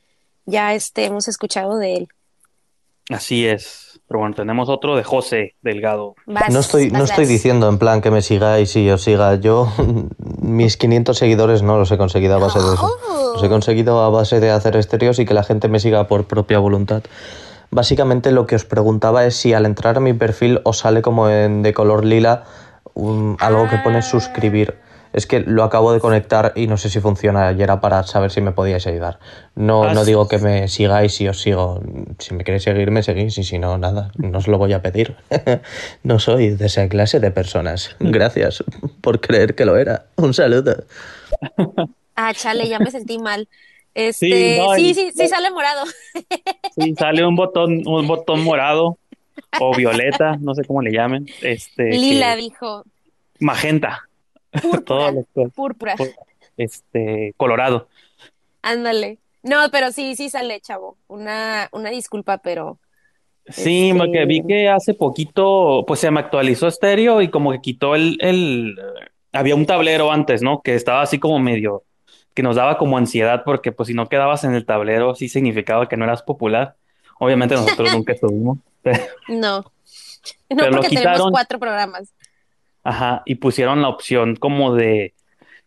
ya 0.46 0.74
este, 0.74 1.06
hemos 1.06 1.26
escuchado 1.26 1.76
de 1.76 1.94
él. 1.94 2.08
Así 3.10 3.46
es. 3.46 4.00
Pero 4.06 4.20
bueno, 4.20 4.34
tenemos 4.34 4.68
otro 4.68 4.96
de 4.96 5.04
José 5.04 5.54
Delgado. 5.62 6.14
Vas, 6.26 6.50
No 6.50 6.60
estoy, 6.60 6.90
no 6.90 7.00
vas, 7.00 7.10
estoy 7.10 7.26
diciendo 7.26 7.68
en 7.68 7.78
plan 7.78 8.00
que 8.00 8.10
me 8.10 8.22
sigáis 8.22 8.74
y 8.76 8.88
os 8.90 9.02
siga. 9.02 9.34
Yo, 9.36 9.72
mis 10.40 10.76
500 10.76 11.16
seguidores 11.16 11.62
no 11.62 11.78
los 11.78 11.90
he 11.90 11.98
conseguido 11.98 12.36
a 12.36 12.38
base 12.38 12.58
de 12.60 12.74
eso. 12.74 12.98
Oh. 13.08 13.32
Los 13.34 13.42
he 13.42 13.48
conseguido 13.48 14.00
a 14.00 14.08
base 14.10 14.40
de 14.40 14.50
hacer 14.50 14.76
estéreos 14.76 15.18
y 15.18 15.24
que 15.24 15.34
la 15.34 15.42
gente 15.42 15.68
me 15.68 15.80
siga 15.80 16.06
por 16.06 16.24
propia 16.24 16.58
voluntad. 16.58 17.02
Básicamente 17.70 18.32
lo 18.32 18.46
que 18.46 18.56
os 18.56 18.64
preguntaba 18.64 19.24
es 19.26 19.36
si 19.36 19.52
al 19.54 19.64
entrar 19.66 19.96
a 19.96 20.00
mi 20.00 20.12
perfil 20.12 20.60
os 20.64 20.78
sale 20.78 21.02
como 21.02 21.28
en 21.30 21.62
de 21.62 21.72
color 21.72 22.04
lila 22.04 22.44
un- 22.94 23.36
algo 23.40 23.68
que 23.68 23.78
pone 23.78 23.98
Ah. 23.98 24.02
suscribir. 24.02 24.76
Es 25.12 25.26
que 25.26 25.40
lo 25.40 25.64
acabo 25.64 25.92
de 25.92 25.98
conectar 25.98 26.52
y 26.54 26.68
no 26.68 26.76
sé 26.76 26.88
si 26.88 27.00
funciona 27.00 27.50
y 27.50 27.60
era 27.60 27.80
para 27.80 28.04
saber 28.04 28.30
si 28.30 28.40
me 28.40 28.52
podíais 28.52 28.86
ayudar. 28.86 29.18
No, 29.56 29.82
Ah, 29.82 29.92
no 29.92 30.04
digo 30.04 30.28
que 30.28 30.38
me 30.38 30.68
sigáis 30.68 31.14
si 31.14 31.26
os 31.26 31.40
sigo. 31.40 31.80
Si 32.20 32.32
me 32.32 32.44
queréis 32.44 32.62
seguir, 32.62 32.92
me 32.92 33.02
seguís 33.02 33.36
y 33.38 33.42
si 33.42 33.58
no, 33.58 33.76
nada, 33.76 34.12
no 34.18 34.38
os 34.38 34.46
lo 34.46 34.56
voy 34.58 34.72
a 34.72 34.82
pedir. 34.82 35.16
no 36.04 36.20
soy 36.20 36.50
de 36.50 36.66
esa 36.66 36.88
clase 36.88 37.18
de 37.18 37.32
personas. 37.32 37.96
Gracias 37.98 38.62
por 39.00 39.20
creer 39.20 39.56
que 39.56 39.64
lo 39.64 39.76
era. 39.76 40.06
Un 40.16 40.32
saludo. 40.34 40.84
Ah, 42.22 42.34
chale, 42.34 42.68
ya 42.68 42.78
me 42.78 42.90
sentí 42.90 43.16
mal. 43.18 43.48
Este, 44.08 44.58
no, 44.58 44.74
sí, 44.74 44.90
y- 44.90 44.94
sí, 44.94 45.10
sí 45.14 45.28
sale 45.28 45.50
morado. 45.50 45.84
Sí, 46.76 46.94
sale 46.96 47.26
un 47.26 47.34
botón, 47.34 47.82
un 47.86 48.06
botón 48.06 48.42
morado 48.44 48.96
o 49.60 49.74
violeta, 49.74 50.36
no 50.40 50.54
sé 50.54 50.64
cómo 50.64 50.80
le 50.82 50.92
llamen. 50.92 51.26
Este, 51.42 51.90
Lila 51.90 52.34
que- 52.36 52.42
dijo, 52.42 52.84
magenta. 53.40 54.08
púrpura, 54.62 55.12
púrpura. 55.54 55.96
Pu- 55.96 56.14
Este, 56.56 57.34
colorado. 57.36 57.88
Ándale. 58.62 59.18
No, 59.42 59.56
pero 59.72 59.90
sí, 59.92 60.14
sí 60.16 60.28
sale, 60.28 60.60
chavo. 60.60 60.96
Una, 61.08 61.68
una 61.72 61.90
disculpa, 61.90 62.38
pero 62.38 62.78
Sí, 63.48 63.88
Este- 63.88 63.98
porque 63.98 64.24
vi 64.26 64.42
que 64.46 64.68
hace 64.68 64.94
poquito, 64.94 65.84
pues 65.86 65.98
se 66.00 66.10
me 66.10 66.20
actualizó 66.20 66.68
estéreo 66.68 67.20
y 67.20 67.28
como 67.30 67.50
que 67.52 67.60
quitó 67.60 67.94
el, 67.96 68.16
el, 68.20 68.78
había 69.32 69.56
un 69.56 69.66
tablero 69.66 70.12
antes, 70.12 70.40
¿no? 70.42 70.60
Que 70.62 70.74
estaba 70.76 71.02
así 71.02 71.18
como 71.18 71.38
medio, 71.40 71.82
que 72.34 72.42
nos 72.42 72.56
daba 72.56 72.78
como 72.78 72.96
ansiedad 72.98 73.42
porque 73.44 73.72
pues 73.72 73.88
si 73.88 73.94
no 73.94 74.08
quedabas 74.08 74.44
en 74.44 74.54
el 74.54 74.64
tablero 74.64 75.14
sí 75.14 75.28
significaba 75.28 75.88
que 75.88 75.96
no 75.96 76.04
eras 76.04 76.22
popular. 76.22 76.76
Obviamente 77.18 77.54
nosotros 77.54 77.92
nunca 77.92 78.12
estuvimos. 78.12 78.58
no. 79.28 79.64
No, 80.48 80.56
Pero 80.56 80.72
porque 80.72 80.96
tenemos 80.96 81.30
cuatro 81.30 81.58
programas. 81.58 82.12
Ajá, 82.82 83.22
y 83.24 83.36
pusieron 83.36 83.82
la 83.82 83.88
opción 83.88 84.36
como 84.36 84.74
de 84.74 85.14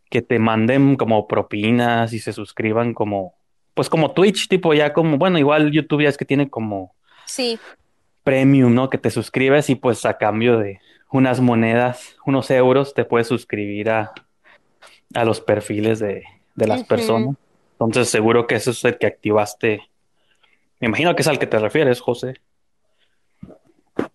que 0.09 0.21
te 0.21 0.39
manden 0.39 0.95
como 0.95 1.27
propinas 1.27 2.13
y 2.13 2.19
se 2.19 2.33
suscriban 2.33 2.93
como, 2.93 3.33
pues 3.73 3.89
como 3.89 4.11
Twitch, 4.11 4.47
tipo 4.47 4.73
ya 4.73 4.93
como, 4.93 5.17
bueno, 5.17 5.39
igual 5.39 5.71
YouTube 5.71 6.03
ya 6.03 6.09
es 6.09 6.17
que 6.17 6.25
tiene 6.25 6.49
como 6.49 6.93
Sí, 7.25 7.59
premium, 8.23 8.73
¿no? 8.73 8.89
Que 8.89 8.97
te 8.97 9.09
suscribes 9.09 9.69
y 9.69 9.75
pues 9.75 10.05
a 10.05 10.17
cambio 10.17 10.57
de 10.57 10.79
unas 11.11 11.39
monedas, 11.39 12.15
unos 12.25 12.49
euros, 12.51 12.93
te 12.93 13.05
puedes 13.05 13.27
suscribir 13.27 13.89
a, 13.89 14.13
a 15.13 15.25
los 15.25 15.41
perfiles 15.41 15.99
de, 15.99 16.23
de 16.55 16.67
las 16.67 16.83
personas. 16.83 17.35
Entonces 17.73 18.09
seguro 18.09 18.47
que 18.47 18.55
eso 18.55 18.71
es 18.71 18.83
el 18.85 18.97
que 18.97 19.07
activaste. 19.07 19.89
Me 20.79 20.87
imagino 20.87 21.15
que 21.15 21.21
es 21.21 21.27
al 21.27 21.39
que 21.39 21.47
te 21.47 21.59
refieres, 21.59 22.01
José. 22.01 22.35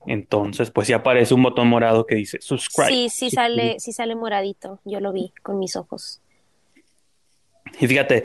Entonces, 0.06 0.70
pues 0.70 0.86
sí 0.86 0.92
aparece 0.92 1.34
un 1.34 1.42
botón 1.42 1.68
morado 1.68 2.06
que 2.06 2.14
dice 2.14 2.38
subscribe. 2.40 2.88
sí, 2.88 3.08
sí 3.10 3.30
sale, 3.30 3.78
sí 3.78 3.92
sale 3.92 4.14
moradito. 4.14 4.80
Yo 4.84 5.00
lo 5.00 5.12
vi 5.12 5.32
con 5.42 5.58
mis 5.58 5.76
ojos. 5.76 6.20
Y 7.78 7.86
fíjate, 7.86 8.24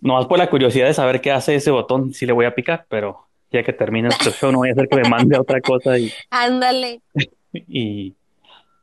nomás 0.00 0.26
por 0.26 0.38
la 0.38 0.50
curiosidad 0.50 0.86
de 0.86 0.94
saber 0.94 1.20
qué 1.20 1.30
hace 1.30 1.54
ese 1.54 1.70
botón, 1.70 2.12
sí 2.12 2.26
le 2.26 2.32
voy 2.32 2.46
a 2.46 2.54
picar, 2.54 2.86
pero 2.88 3.26
ya 3.50 3.62
que 3.62 3.72
termine 3.72 4.08
este 4.08 4.30
show 4.32 4.50
no 4.50 4.58
voy 4.58 4.70
a 4.70 4.72
hacer 4.72 4.88
que 4.88 4.96
me 4.96 5.08
mande 5.08 5.38
otra 5.38 5.60
cosa 5.60 5.98
y, 5.98 6.12
Ándale. 6.30 7.00
y 7.52 8.14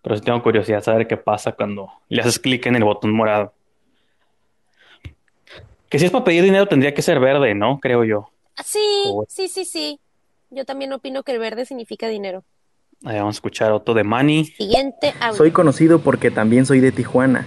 pero 0.02 0.16
sí 0.16 0.22
tengo 0.22 0.42
curiosidad 0.42 0.78
de 0.78 0.84
saber 0.84 1.08
qué 1.08 1.18
pasa 1.18 1.52
cuando 1.52 1.92
le 2.08 2.22
haces 2.22 2.40
clic 2.40 2.66
en 2.68 2.76
el 2.76 2.84
botón 2.84 3.12
morado. 3.12 3.54
Que 5.89 5.98
si 6.00 6.05
es 6.05 6.12
para 6.12 6.24
pedir 6.24 6.43
dinero 6.43 6.67
tendría 6.67 6.93
que 6.93 7.01
ser 7.01 7.19
verde, 7.19 7.55
¿no? 7.55 7.79
Creo 7.79 8.03
yo. 8.03 8.29
Sí, 8.63 8.79
Como- 9.05 9.25
sí, 9.27 9.48
sí, 9.48 9.65
sí. 9.65 10.00
Yo 10.51 10.65
también 10.65 10.91
opino 10.93 11.24
que 11.24 11.31
el 11.31 11.39
verde 11.39 11.65
significa 11.65 12.08
dinero. 12.08 12.43
Ahí 13.05 13.17
vamos 13.17 13.36
a 13.36 13.38
escuchar 13.38 13.72
otro 13.72 13.93
de 13.93 14.03
Manny. 14.03 14.46
Siguiente 14.46 15.13
audio. 15.22 15.36
Soy 15.38 15.51
conocido 15.51 16.00
porque 16.00 16.31
también 16.31 16.65
soy 16.65 16.79
de 16.79 16.91
Tijuana. 16.91 17.46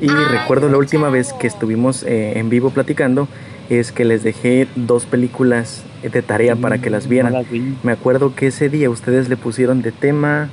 Y 0.00 0.08
Ay, 0.10 0.24
recuerdo 0.30 0.68
la 0.68 0.76
última 0.78 1.08
vez 1.10 1.32
que 1.32 1.46
estuvimos 1.46 2.02
eh, 2.04 2.38
en 2.38 2.48
vivo 2.50 2.70
platicando, 2.70 3.28
es 3.70 3.92
que 3.92 4.04
les 4.04 4.22
dejé 4.22 4.68
dos 4.76 5.06
películas 5.06 5.82
de 6.02 6.22
tarea 6.22 6.54
para 6.56 6.78
que 6.78 6.90
las 6.90 7.08
vieran. 7.08 7.32
No 7.32 7.38
las 7.40 7.50
vi. 7.50 7.76
Me 7.82 7.92
acuerdo 7.92 8.34
que 8.34 8.48
ese 8.48 8.68
día 8.68 8.90
ustedes 8.90 9.28
le 9.28 9.36
pusieron 9.36 9.82
de 9.82 9.90
tema 9.92 10.48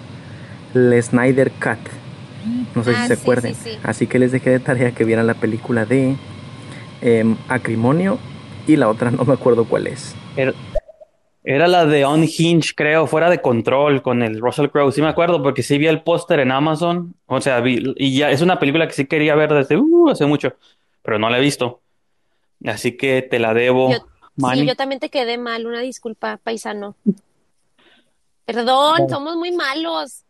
el 0.74 1.02
Snyder 1.04 1.52
Cut. 1.52 1.80
No 2.76 2.84
sé 2.84 2.92
Ah, 2.96 3.02
si 3.04 3.08
se 3.10 3.16
sí, 3.16 3.22
acuerden. 3.22 3.56
sí, 3.56 3.72
sí. 3.72 3.78
Así 3.84 4.08
que 4.08 4.18
les 4.20 4.32
dejé 4.32 4.52
de 4.52 4.60
tarea 4.60 4.92
que 4.92 5.04
vieran 5.04 5.28
la 5.28 5.34
película 5.34 5.86
de 5.86 6.16
em, 7.02 7.36
Acrimonio 7.48 8.20
y 8.68 8.76
la 8.76 8.90
otra 8.90 9.12
no 9.12 9.24
me 9.26 9.34
acuerdo 9.34 9.66
cuál 9.66 9.88
es. 9.88 10.16
Era, 10.36 10.54
era 11.44 11.68
la 11.68 11.86
de 11.86 12.06
Unhinged, 12.06 12.76
creo, 12.76 13.08
fuera 13.08 13.30
de 13.30 13.42
control 13.42 14.02
con 14.02 14.22
el 14.22 14.40
Russell 14.40 14.68
Crowe. 14.68 14.92
Sí 14.92 15.02
me 15.02 15.08
acuerdo 15.08 15.42
porque 15.42 15.64
sí 15.64 15.78
vi 15.78 15.88
el 15.88 16.04
póster 16.04 16.40
en 16.40 16.52
Amazon. 16.52 17.16
O 17.26 17.42
sea, 17.42 17.60
vi, 17.62 17.94
y 17.98 18.18
ya 18.18 18.30
es 18.30 18.42
una 18.42 18.60
película 18.60 18.88
que 18.88 18.94
sí 18.94 19.06
quería 19.06 19.36
ver 19.36 19.52
desde 19.54 19.78
uh, 19.78 20.10
hace 20.10 20.26
mucho, 20.26 20.54
pero 21.02 21.18
no 21.18 21.30
la 21.30 21.40
he 21.40 21.42
visto. 21.42 21.82
Así 22.66 22.96
que 22.96 23.22
te 23.24 23.40
la 23.40 23.54
debo, 23.54 23.92
Yo- 23.92 24.06
Manny. 24.36 24.62
Sí, 24.62 24.68
yo 24.68 24.76
también 24.76 25.00
te 25.00 25.10
quedé 25.10 25.38
mal. 25.38 25.66
Una 25.66 25.82
disculpa, 25.82 26.38
paisano. 26.44 26.96
Perdón, 28.46 29.10
somos 29.10 29.36
muy 29.36 29.52
malos. 29.52 30.24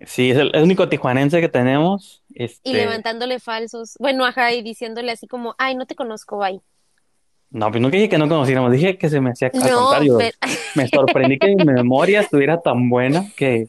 Sí, 0.00 0.30
es 0.30 0.38
el, 0.38 0.50
el 0.54 0.62
único 0.62 0.88
tijuanense 0.88 1.40
que 1.40 1.48
tenemos. 1.48 2.21
Y 2.34 2.44
Este, 2.44 2.72
levantándole 2.72 3.38
falsos. 3.40 3.94
Bueno, 3.98 4.24
ajá, 4.24 4.52
y 4.52 4.62
diciéndole 4.62 5.12
así 5.12 5.26
como, 5.26 5.54
ay, 5.58 5.74
no 5.74 5.86
te 5.86 5.94
conozco, 5.94 6.38
bye. 6.38 6.60
no, 7.50 7.70
pues 7.70 7.80
nunca 7.82 7.96
dije 7.96 8.08
que 8.08 8.18
no 8.18 8.28
conociéramos, 8.28 8.72
dije 8.72 8.96
que 8.98 9.08
se 9.10 9.20
me 9.20 9.30
hacía 9.30 9.50
al 9.52 9.60
No, 9.70 9.76
contrario. 9.80 10.16
pero- 10.18 10.36
Me 10.74 10.88
sorprendí 10.88 11.38
que 11.38 11.48
mi 11.54 11.64
memoria 11.64 12.20
estuviera 12.20 12.60
tan 12.60 12.88
buena 12.88 13.26
que 13.36 13.66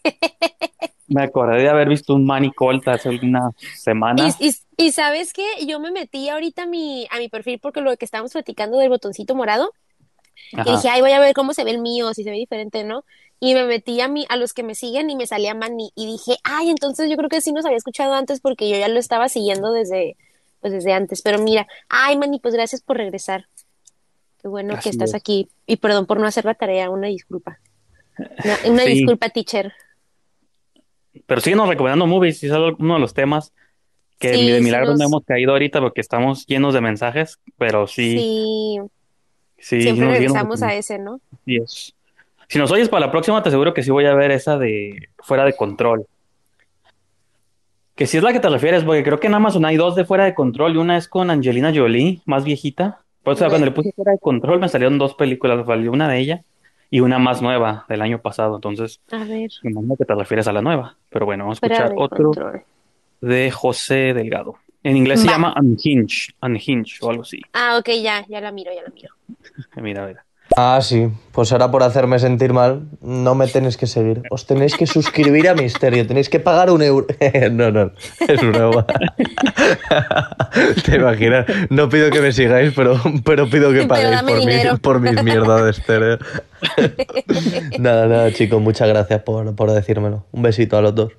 me 1.07 1.21
acordé 1.23 1.61
de 1.61 1.69
haber 1.69 1.89
visto 1.89 2.13
un 2.15 2.25
Manny 2.25 2.51
Colt 2.51 2.87
hace 2.87 3.09
unas 3.09 3.53
semanas. 3.75 4.37
Y, 4.39 4.47
y, 4.49 4.85
y 4.87 4.91
sabes 4.91 5.33
qué, 5.33 5.45
yo 5.67 5.79
me 5.79 5.91
metí 5.91 6.29
ahorita 6.29 6.63
a 6.63 6.65
mi, 6.65 7.07
a 7.11 7.17
mi 7.19 7.27
perfil 7.29 7.59
porque 7.59 7.81
lo 7.81 7.95
que 7.97 8.05
estábamos 8.05 8.31
platicando 8.31 8.77
del 8.77 8.89
botoncito 8.89 9.35
morado, 9.35 9.73
y 10.51 10.57
dije, 10.71 10.87
ay, 10.89 11.01
voy 11.01 11.11
a 11.11 11.19
ver 11.19 11.33
cómo 11.33 11.53
se 11.53 11.63
ve 11.63 11.71
el 11.71 11.79
mío, 11.81 12.13
si 12.13 12.23
se 12.23 12.29
ve 12.29 12.37
diferente, 12.37 12.83
¿no? 12.83 13.03
Y 13.39 13.53
me 13.55 13.65
metí 13.65 13.99
a 13.99 14.07
mí, 14.07 14.25
a 14.29 14.37
los 14.37 14.53
que 14.53 14.63
me 14.63 14.73
siguen 14.75 15.09
y 15.09 15.15
me 15.15 15.27
salía 15.27 15.53
Manny, 15.53 15.91
y 15.95 16.05
dije, 16.05 16.37
ay, 16.43 16.69
entonces 16.69 17.09
yo 17.09 17.17
creo 17.17 17.29
que 17.29 17.41
sí 17.41 17.51
nos 17.51 17.65
había 17.65 17.77
escuchado 17.77 18.13
antes 18.13 18.39
porque 18.39 18.69
yo 18.69 18.77
ya 18.77 18.87
lo 18.87 18.99
estaba 18.99 19.27
siguiendo 19.27 19.71
desde, 19.73 20.15
pues 20.61 20.71
desde 20.71 20.93
antes, 20.93 21.21
pero 21.21 21.39
mira, 21.39 21.67
ay, 21.89 22.17
Manny, 22.17 22.39
pues 22.39 22.53
gracias 22.53 22.81
por 22.81 22.97
regresar. 22.97 23.47
Qué 24.41 24.47
bueno 24.47 24.73
Así 24.75 24.83
que 24.83 24.89
estás 24.89 25.09
es. 25.09 25.15
aquí, 25.15 25.49
y 25.65 25.75
perdón 25.77 26.05
por 26.05 26.19
no 26.19 26.27
hacer 26.27 26.45
la 26.45 26.53
tarea, 26.53 26.89
una 26.89 27.07
disculpa. 27.07 27.59
Una, 28.43 28.57
una 28.65 28.83
Sí. 28.83 28.93
disculpa, 28.93 29.29
teacher. 29.29 29.73
Pero 31.25 31.41
síguenos 31.41 31.67
recomendando 31.67 32.07
movies, 32.07 32.43
es 32.43 32.51
uno 32.51 32.93
de 32.95 32.99
los 32.99 33.13
temas 33.13 33.51
que 34.19 34.33
Sí, 34.35 34.49
de 34.49 34.57
sí 34.59 34.63
milagro 34.63 34.95
no 34.95 35.03
hemos 35.03 35.23
caído 35.25 35.51
ahorita 35.51 35.79
porque 35.81 36.01
estamos 36.01 36.45
llenos 36.45 36.73
de 36.73 36.81
mensajes, 36.81 37.39
pero 37.57 37.87
sí, 37.87 38.17
Sí, 38.17 38.79
sí, 39.57 39.81
siempre 39.81 40.05
nos- 40.05 40.17
sí 40.17 40.23
nos 40.23 40.33
regresamos 40.33 40.61
a 40.63 40.73
ese, 40.75 40.97
¿no? 40.99 41.19
Así 41.33 41.55
es. 41.57 41.93
Si 42.53 42.59
nos 42.59 42.69
oyes 42.71 42.87
para 42.87 43.07
la 43.07 43.11
próxima, 43.11 43.41
te 43.41 43.49
aseguro 43.49 43.73
que 43.73 43.81
sí 43.81 43.89
voy 43.89 44.05
a 44.05 44.13
ver 44.13 44.29
esa 44.29 44.59
de 44.59 45.09
Fuera 45.17 45.43
de 45.43 45.55
Control. 45.55 46.05
Que 47.95 48.05
si 48.05 48.17
es 48.17 48.23
la 48.23 48.31
que 48.31 48.39
te 48.39 48.47
refieres, 48.47 48.83
porque 48.83 49.01
creo 49.01 49.19
que 49.19 49.25
en 49.25 49.33
Amazon 49.33 49.65
hay 49.65 49.75
dos 49.75 49.95
de 49.95 50.05
Fuera 50.05 50.25
de 50.25 50.35
Control 50.35 50.75
y 50.75 50.77
una 50.77 50.95
es 50.95 51.07
con 51.07 51.31
Angelina 51.31 51.71
Jolie, 51.73 52.21
más 52.25 52.43
viejita. 52.43 52.99
Por 53.23 53.33
eso 53.33 53.47
cuando 53.49 53.65
le 53.65 53.71
puse 53.71 53.91
Fuera 53.93 54.11
de 54.11 54.19
Control 54.19 54.59
me 54.59 54.69
salieron 54.69 54.99
dos 54.99 55.15
películas, 55.15 55.65
una 55.67 56.07
de 56.07 56.19
ella 56.19 56.43
y 56.91 56.99
una 56.99 57.17
más 57.17 57.41
nueva 57.41 57.87
del 57.89 58.03
año 58.03 58.21
pasado. 58.21 58.57
Entonces, 58.57 59.01
A 59.09 59.23
ver, 59.23 59.49
me 59.63 59.71
imagino 59.71 59.95
que 59.95 60.05
te 60.05 60.13
refieres 60.13 60.47
a 60.47 60.51
la 60.51 60.61
nueva. 60.61 60.95
Pero 61.09 61.25
bueno, 61.25 61.45
vamos 61.45 61.57
a 61.59 61.65
escuchar 61.65 61.89
de 61.89 61.95
otro 61.97 62.25
control. 62.25 62.61
de 63.19 63.49
José 63.49 64.13
Delgado. 64.13 64.57
En 64.83 64.95
inglés 64.95 65.21
se 65.21 65.27
llama 65.27 65.55
Unhinged, 65.59 66.35
Unhinged 66.39 66.97
o 67.01 67.09
algo 67.09 67.23
así. 67.23 67.41
Ah, 67.53 67.77
ok, 67.79 67.89
ya, 67.99 68.23
ya 68.27 68.41
la 68.41 68.51
miro, 68.51 68.71
ya 68.71 68.83
la 68.83 68.89
miro. 68.89 69.09
Mira, 69.81 70.05
mira. 70.05 70.23
Ah, 70.55 70.79
sí. 70.81 71.07
Pues 71.31 71.51
ahora 71.51 71.71
por 71.71 71.81
hacerme 71.81 72.19
sentir 72.19 72.53
mal, 72.53 72.83
no 73.01 73.33
me 73.33 73.47
tenéis 73.47 73.75
que 73.75 73.87
seguir. 73.87 74.21
Os 74.29 74.45
tenéis 74.45 74.75
que 74.77 74.85
suscribir 74.85 75.49
a 75.49 75.55
Misterio. 75.55 76.05
Tenéis 76.05 76.29
que 76.29 76.39
pagar 76.39 76.69
un 76.69 76.83
euro. 76.83 77.07
no, 77.51 77.71
no, 77.71 77.91
es 78.27 78.39
broma. 78.41 78.85
Te 80.85 80.95
imaginas. 80.95 81.47
No 81.71 81.89
pido 81.89 82.11
que 82.11 82.21
me 82.21 82.31
sigáis, 82.31 82.73
pero, 82.75 83.01
pero 83.25 83.49
pido 83.49 83.73
que 83.73 83.87
paguéis 83.87 84.21
por, 84.21 84.45
mi- 84.45 84.77
por 84.79 84.99
mis 84.99 85.23
mierdas 85.23 85.63
de 85.63 85.71
estéreo. 85.71 86.17
nada, 87.79 88.05
nada, 88.07 88.31
chicos. 88.31 88.61
Muchas 88.61 88.87
gracias 88.87 89.23
por, 89.23 89.55
por 89.55 89.71
decírmelo. 89.71 90.25
Un 90.31 90.43
besito 90.43 90.77
a 90.77 90.81
los 90.81 90.93
dos. 90.93 91.13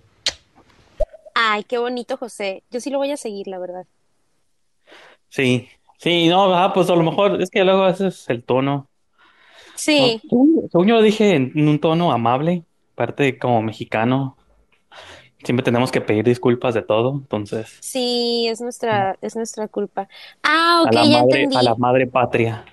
Ay, 1.34 1.64
qué 1.64 1.78
bonito, 1.78 2.16
José. 2.16 2.62
Yo 2.70 2.80
sí 2.80 2.90
lo 2.90 2.98
voy 2.98 3.10
a 3.10 3.16
seguir, 3.16 3.48
la 3.48 3.58
verdad. 3.58 3.84
Sí, 5.28 5.68
sí, 5.98 6.28
no, 6.28 6.54
ah, 6.54 6.72
pues 6.72 6.88
a 6.88 6.94
lo 6.94 7.02
mejor 7.02 7.42
es 7.42 7.50
que 7.50 7.64
luego 7.64 7.82
a 7.82 7.86
veces 7.88 8.24
el 8.28 8.44
tono. 8.44 8.86
Sí, 9.74 10.22
No, 10.30 10.68
según, 10.70 10.88
yo 10.88 10.94
lo 10.94 11.02
dije 11.02 11.34
en 11.36 11.68
un 11.68 11.80
tono 11.80 12.12
amable, 12.12 12.64
aparte 12.94 13.38
como 13.38 13.62
mexicano, 13.62 14.36
siempre 15.44 15.64
tenemos 15.64 15.92
que 15.92 16.00
pedir 16.00 16.24
disculpas 16.24 16.74
de 16.74 16.82
todo, 16.82 17.14
entonces 17.14 17.78
sí, 17.80 18.46
es 18.48 18.60
nuestra, 18.60 19.18
es 19.20 19.36
nuestra 19.36 19.68
culpa. 19.68 20.08
Ah, 20.42 20.82
a 20.82 20.88
ok, 20.88 20.92
la 20.92 21.04
ya 21.04 21.18
madre, 21.18 21.20
entendí. 21.20 21.56
a 21.56 21.62
la 21.62 21.74
madre 21.76 22.06
patria. 22.06 22.64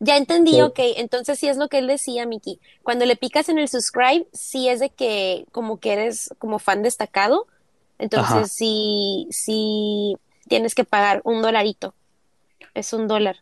Ya 0.00 0.16
entendí, 0.16 0.52
Sí. 0.52 0.60
ok. 0.60 0.78
Entonces 0.96 1.38
sí 1.38 1.48
es 1.48 1.56
lo 1.56 1.68
que 1.68 1.78
él 1.78 1.86
decía, 1.86 2.26
Miki. 2.26 2.60
Cuando 2.82 3.06
le 3.06 3.16
picas 3.16 3.48
en 3.48 3.58
el 3.58 3.68
subscribe, 3.68 4.26
sí 4.32 4.68
es 4.68 4.80
de 4.80 4.90
que 4.90 5.46
como 5.52 5.78
que 5.80 5.92
eres 5.92 6.30
como 6.38 6.58
fan 6.58 6.82
destacado. 6.82 7.46
Entonces 7.98 8.30
Ajá. 8.36 8.44
sí, 8.48 9.26
sí 9.30 10.16
tienes 10.48 10.74
que 10.74 10.84
pagar 10.84 11.22
un 11.24 11.42
dolarito. 11.42 11.94
Es 12.74 12.92
un 12.92 13.08
dólar. 13.08 13.38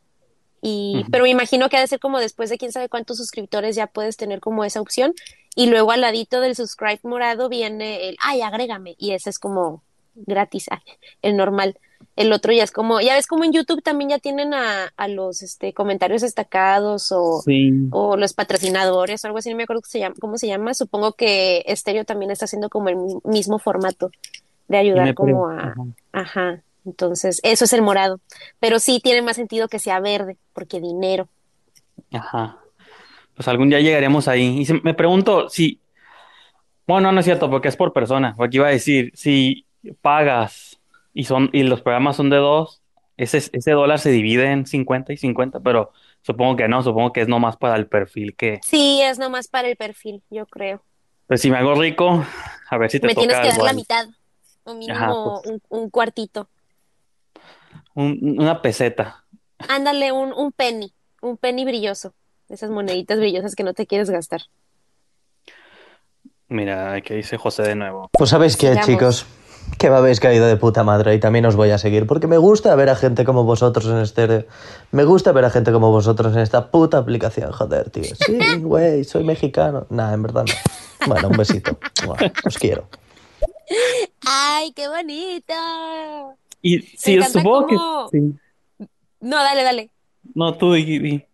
Y, 0.65 1.05
pero 1.11 1.25
me 1.25 1.31
imagino 1.31 1.69
que 1.69 1.77
ha 1.77 1.81
de 1.81 1.89
ser 1.89 1.99
como 1.99 2.21
después 2.21 2.49
de 2.49 2.57
quién 2.57 2.71
sabe 2.71 2.89
cuántos 2.89 3.17
suscriptores 3.19 3.75
ya 3.75 3.89
puedes 3.89 4.17
tener 4.17 4.39
como 4.41 4.65
esa 4.65 4.81
opción. 4.81 5.13
Y 5.57 5.67
luego 5.67 5.91
al 5.91 6.01
ladito 6.03 6.41
del 6.41 6.55
subscribe 6.55 7.01
morado 7.03 7.49
viene 7.49 8.09
el, 8.09 8.17
ay, 8.23 8.43
agrégame. 8.43 8.95
Y 8.97 9.11
ese 9.11 9.29
es 9.31 9.39
como 9.41 9.83
gratis, 10.15 10.67
ay, 10.71 10.79
el 11.21 11.37
normal. 11.37 11.77
El 12.15 12.33
otro 12.33 12.53
ya 12.53 12.63
es 12.63 12.71
como, 12.71 13.01
ya 13.01 13.15
ves 13.15 13.27
como 13.27 13.43
en 13.45 13.53
YouTube 13.53 13.83
también 13.83 14.11
ya 14.11 14.19
tienen 14.19 14.55
a, 14.55 14.93
a 14.97 15.09
los 15.09 15.43
este, 15.43 15.73
comentarios 15.73 16.23
destacados 16.23 17.11
o, 17.11 17.41
Sí, 17.43 17.73
o 17.91 18.17
los 18.17 18.33
patrocinadores 18.35 19.25
o 19.25 19.27
algo 19.27 19.39
así, 19.39 19.51
no 19.51 19.57
me 19.57 19.65
acuerdo 19.65 19.83
cómo 19.83 19.91
se 19.91 19.99
llama, 19.99 20.15
cómo 20.21 20.39
se 20.39 20.47
llama. 20.47 20.75
Supongo 20.75 21.13
que 21.15 21.65
Stereo 21.75 22.05
también 22.05 22.31
está 22.31 22.45
haciendo 22.45 22.69
como 22.69 22.89
el 22.89 22.97
mi- 22.97 23.19
mismo 23.25 23.59
formato 23.59 24.11
de 24.69 24.77
ayudar 24.77 25.15
como 25.15 25.49
a, 25.49 25.75
ajá. 26.13 26.63
Entonces, 26.85 27.41
eso 27.45 27.65
es 27.65 27.73
el 27.73 27.83
morado. 27.83 28.21
Pero 28.61 28.79
sí 28.81 29.01
tiene 29.03 29.23
más 29.23 29.37
sentido 29.37 29.69
que 29.69 29.79
sea 29.79 30.01
verde, 30.01 30.39
porque 30.53 30.81
dinero. 30.81 31.29
Ajá. 32.13 32.59
Pues 33.35 33.49
algún 33.49 33.71
día 33.71 33.81
llegaremos 33.81 34.29
ahí. 34.29 34.61
Y 34.61 34.67
se- 34.67 34.81
me 34.83 34.95
pregunto 34.95 35.49
si, 35.49 35.81
bueno, 36.87 37.13
no 37.13 37.21
es 37.21 37.25
cierto, 37.25 37.51
porque 37.51 37.69
es 37.69 37.77
por 37.77 37.93
persona. 37.93 38.35
Aquí 38.39 38.57
iba 38.59 38.67
a 38.69 38.71
decir, 38.71 39.13
si 39.15 39.67
pagas 40.01 40.81
y 41.15 41.25
son, 41.25 41.51
y 41.53 41.63
los 41.63 41.81
programas 41.83 42.17
son 42.17 42.31
de 42.31 42.37
dos, 42.37 42.83
ese, 43.17 43.39
ese 43.39 43.71
dólar 43.73 43.99
se 43.99 44.11
divide 44.11 44.51
en 44.51 44.67
50 44.67 45.13
y 45.13 45.17
50, 45.17 45.61
pero 45.61 45.93
supongo 46.23 46.57
que 46.57 46.69
no, 46.69 46.83
supongo 46.83 47.13
que 47.13 47.21
es 47.23 47.29
nomás 47.29 47.57
para 47.57 47.77
el 47.77 47.87
perfil 47.89 48.35
que, 48.37 48.61
Sí, 48.63 49.03
es 49.03 49.19
nomás 49.19 49.49
para 49.49 49.69
el 49.69 49.77
perfil, 49.77 50.23
yo 50.31 50.47
creo. 50.47 50.83
pues 51.27 51.41
si 51.41 51.51
me 51.51 51.57
hago 51.59 51.75
rico, 51.75 52.25
a 52.71 52.79
ver 52.79 52.91
si 52.91 53.01
te 53.01 53.07
Me 53.07 53.15
tienes 53.15 53.41
que 53.41 53.49
dar 53.49 53.63
la 53.63 53.73
mitad, 53.73 54.09
o 54.65 54.75
mínimo 54.75 54.97
Ajá, 54.97 55.23
pues. 55.23 55.41
un, 55.45 55.61
un 55.69 55.91
cuartito. 55.91 56.49
Un- 57.95 58.37
una 58.39 58.63
peseta. 58.63 59.25
Ándale, 59.69 60.13
un, 60.13 60.33
un 60.33 60.53
penny, 60.53 60.93
un 61.21 61.37
penny 61.37 61.65
brilloso. 61.65 62.15
Esas 62.49 62.71
moneditas 62.71 63.19
brillosas 63.19 63.55
que 63.55 63.63
no 63.65 63.73
te 63.75 63.87
quieres 63.87 64.11
gastar. 64.11 64.43
Mira, 66.49 66.93
aquí 66.93 67.15
dice 67.15 67.39
José 67.39 67.63
de 67.63 67.75
nuevo. 67.75 68.11
Pues 68.13 68.31
sabéis 68.31 68.57
qué, 68.57 68.69
Sigamos. 68.69 68.87
chicos, 68.87 69.27
que 69.79 69.89
me 69.89 69.97
habéis 69.97 70.21
caído 70.21 70.47
de 70.47 70.57
puta 70.57 70.85
madre 70.85 71.15
y 71.15 71.21
también 71.21 71.47
os 71.47 71.57
voy 71.57 71.71
a 71.71 71.79
seguir 71.79 72.07
porque 72.07 72.27
me 72.27 72.37
gusta 72.37 72.75
ver 72.75 72.91
a 72.91 72.97
gente 72.97 73.25
como 73.25 73.45
vosotros 73.45 73.87
en 73.87 73.99
este... 73.99 74.47
Me 74.91 75.05
gusta 75.05 75.33
ver 75.33 75.47
a 75.47 75.51
gente 75.51 75.73
como 75.73 75.91
vosotros 75.91 76.35
en 76.35 76.41
esta 76.41 76.71
puta 76.71 76.99
aplicación, 76.99 77.53
joder, 77.53 77.89
tío. 77.91 78.05
Sí, 78.27 78.39
güey, 78.61 79.05
soy 79.05 79.25
mexicano. 79.25 79.87
Nah, 79.89 80.13
en 80.13 80.23
verdad 80.23 80.45
no. 80.47 81.07
Bueno, 81.07 81.29
un 81.29 81.37
besito. 81.39 81.79
Os 82.45 82.59
quiero. 82.59 82.87
¡Ay, 84.27 84.73
qué 84.73 84.89
bonito! 84.89 85.55
Y 86.63 86.81
sí, 86.81 87.15
encanta 87.15 87.41
supongo 87.41 87.67
que 87.67 87.77
cómo- 87.77 88.09
sí. 88.11 88.21
No, 89.21 89.37
dale, 89.37 89.63
dale. 89.63 89.91
No, 90.35 90.55
tú 90.57 90.73
di, 90.73 90.99
di. 90.99 91.25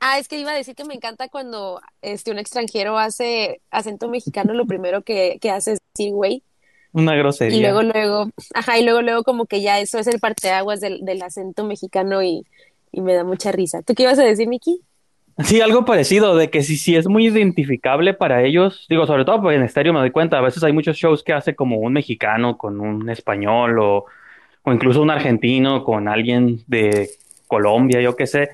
Ah, 0.00 0.18
es 0.18 0.28
que 0.28 0.38
iba 0.38 0.50
a 0.50 0.54
decir 0.56 0.74
que 0.74 0.84
me 0.84 0.94
encanta 0.94 1.28
cuando 1.28 1.80
este, 2.02 2.30
un 2.30 2.38
extranjero 2.38 2.98
hace 2.98 3.60
acento 3.70 4.08
mexicano, 4.08 4.52
lo 4.52 4.66
primero 4.66 5.02
que, 5.02 5.38
que 5.40 5.50
hace 5.50 5.72
es 5.72 5.78
decir 5.94 6.12
güey. 6.12 6.42
Una 6.92 7.14
Y 7.14 7.18
grosería. 7.18 7.60
luego, 7.72 7.82
luego, 7.92 8.30
ajá, 8.54 8.78
y 8.78 8.84
luego, 8.84 9.02
luego 9.02 9.22
como 9.22 9.46
que 9.46 9.62
ya 9.62 9.80
eso 9.80 9.98
es 9.98 10.06
el 10.06 10.20
parteaguas 10.20 10.80
del, 10.80 11.04
del 11.04 11.22
acento 11.22 11.64
mexicano 11.64 12.22
y, 12.22 12.44
y 12.92 13.00
me 13.00 13.14
da 13.14 13.24
mucha 13.24 13.52
risa. 13.52 13.82
¿Tú 13.82 13.94
qué 13.94 14.04
ibas 14.04 14.18
a 14.18 14.24
decir, 14.24 14.48
Miki? 14.48 14.80
Sí, 15.44 15.60
algo 15.60 15.84
parecido, 15.84 16.34
de 16.36 16.48
que 16.48 16.62
sí, 16.62 16.76
sí 16.78 16.96
es 16.96 17.06
muy 17.08 17.26
identificable 17.26 18.14
para 18.14 18.42
ellos. 18.42 18.86
Digo, 18.88 19.06
sobre 19.06 19.26
todo 19.26 19.42
porque 19.42 19.56
en 19.56 19.62
estéreo 19.64 19.92
me 19.92 20.00
doy 20.00 20.10
cuenta, 20.10 20.38
a 20.38 20.42
veces 20.42 20.62
hay 20.64 20.72
muchos 20.72 20.96
shows 20.96 21.22
que 21.22 21.34
hace 21.34 21.54
como 21.54 21.76
un 21.78 21.92
mexicano 21.92 22.56
con 22.56 22.80
un 22.80 23.10
español 23.10 23.78
o, 23.78 24.06
o 24.66 24.72
incluso 24.72 25.00
un 25.00 25.10
argentino 25.10 25.84
con 25.84 26.08
alguien 26.08 26.64
de 26.66 27.08
Colombia, 27.46 28.00
yo 28.00 28.16
qué 28.16 28.26
sé. 28.26 28.50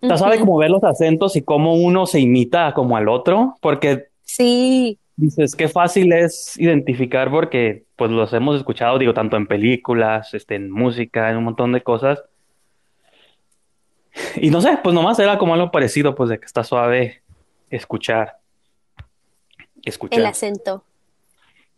Ya 0.00 0.16
sabe 0.16 0.38
como 0.38 0.56
ver 0.58 0.70
los 0.70 0.84
acentos 0.84 1.34
y 1.34 1.42
cómo 1.42 1.74
uno 1.74 2.06
se 2.06 2.20
imita 2.20 2.72
como 2.72 2.96
al 2.96 3.08
otro, 3.08 3.56
porque 3.60 4.06
Sí, 4.22 4.98
dices 5.16 5.54
qué 5.56 5.68
fácil 5.68 6.12
es 6.12 6.56
identificar 6.58 7.30
porque 7.30 7.84
pues 7.96 8.10
los 8.10 8.32
hemos 8.32 8.56
escuchado, 8.56 8.98
digo, 8.98 9.12
tanto 9.12 9.36
en 9.36 9.46
películas, 9.46 10.34
este, 10.34 10.54
en 10.54 10.70
música, 10.70 11.30
en 11.30 11.36
un 11.38 11.44
montón 11.44 11.72
de 11.72 11.82
cosas. 11.82 12.22
Y 14.36 14.50
no 14.50 14.60
sé, 14.60 14.78
pues 14.82 14.94
nomás 14.94 15.18
era 15.18 15.36
como 15.38 15.54
algo 15.54 15.70
parecido, 15.72 16.14
pues 16.14 16.30
de 16.30 16.38
que 16.38 16.46
está 16.46 16.62
suave 16.62 17.22
escuchar, 17.70 18.38
el 18.96 19.84
escuchar. 19.84 20.26
acento. 20.26 20.84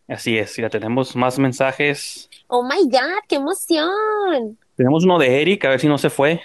Así 0.07 0.37
es, 0.37 0.55
ya 0.55 0.69
tenemos 0.69 1.15
más 1.17 1.37
mensajes. 1.37 2.29
Oh 2.47 2.63
my 2.63 2.83
God, 2.89 3.23
qué 3.27 3.35
emoción. 3.35 4.57
Tenemos 4.77 5.03
uno 5.03 5.19
de 5.19 5.41
Eric, 5.41 5.65
a 5.65 5.69
ver 5.69 5.81
si 5.81 5.87
no 5.87 5.97
se 5.97 6.09
fue. 6.09 6.39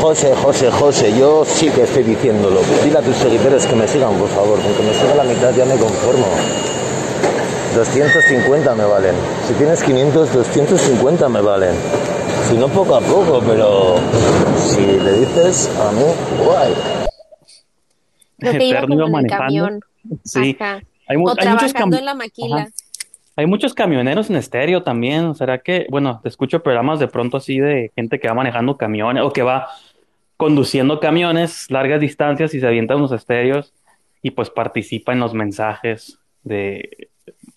José, 0.00 0.34
José, 0.34 0.70
José, 0.70 1.18
yo 1.18 1.44
sí 1.46 1.70
que 1.70 1.84
estoy 1.84 2.02
diciéndolo. 2.02 2.60
Dile 2.84 2.98
a 2.98 3.02
tus 3.02 3.16
seguidores 3.16 3.64
que 3.64 3.74
me 3.74 3.88
sigan, 3.88 4.18
por 4.18 4.28
favor. 4.28 4.60
Con 4.60 4.74
que 4.74 4.82
me 4.82 4.92
siga 4.92 5.14
la 5.14 5.24
mitad 5.24 5.54
ya 5.56 5.64
me 5.64 5.76
conformo. 5.76 6.26
250 7.74 8.74
me 8.74 8.84
valen. 8.84 9.14
Si 9.46 9.54
tienes 9.54 9.82
500, 9.82 10.34
250 10.34 11.28
me 11.30 11.40
valen. 11.40 11.74
Si 12.50 12.56
no, 12.56 12.68
poco 12.68 12.96
a 12.96 13.00
poco, 13.00 13.40
pero 13.46 13.96
si 14.58 14.84
le 14.84 15.12
dices 15.20 15.70
a 15.78 15.92
mí, 15.92 16.44
guay. 16.44 16.74
Lo 18.38 18.50
que 18.50 18.64
iba 18.64 18.78
Eterno 18.80 19.04
como 19.04 19.18
en 19.20 19.24
el 19.24 19.30
camión. 19.30 19.80
Sí, 20.24 20.56
Ajá. 20.58 20.80
Hay, 21.08 21.16
O 21.16 21.20
hay 21.20 21.48
muchos 21.48 21.72
trabajando 21.72 21.96
en 21.96 22.04
la 22.04 22.14
maquila. 22.14 22.56
Ajá. 22.56 22.68
Hay 23.38 23.46
muchos 23.46 23.72
camioneros 23.72 24.30
en 24.30 24.36
estéreo 24.36 24.82
también. 24.82 25.32
¿Será 25.36 25.58
que, 25.58 25.86
bueno, 25.90 26.18
te 26.20 26.28
escucho 26.28 26.60
programas 26.60 26.98
de 26.98 27.06
pronto 27.06 27.36
así 27.36 27.60
de 27.60 27.92
gente 27.94 28.18
que 28.18 28.26
va 28.26 28.34
manejando 28.34 28.76
camiones 28.76 29.22
o 29.22 29.32
que 29.32 29.42
va 29.42 29.68
conduciendo 30.36 30.98
camiones 30.98 31.70
largas 31.70 32.00
distancias 32.00 32.52
y 32.52 32.58
se 32.58 32.66
avienta 32.66 32.96
unos 32.96 33.12
estéreos 33.12 33.72
y 34.22 34.32
pues 34.32 34.50
participa 34.50 35.12
en 35.12 35.20
los 35.20 35.34
mensajes 35.34 36.18
de, 36.42 37.10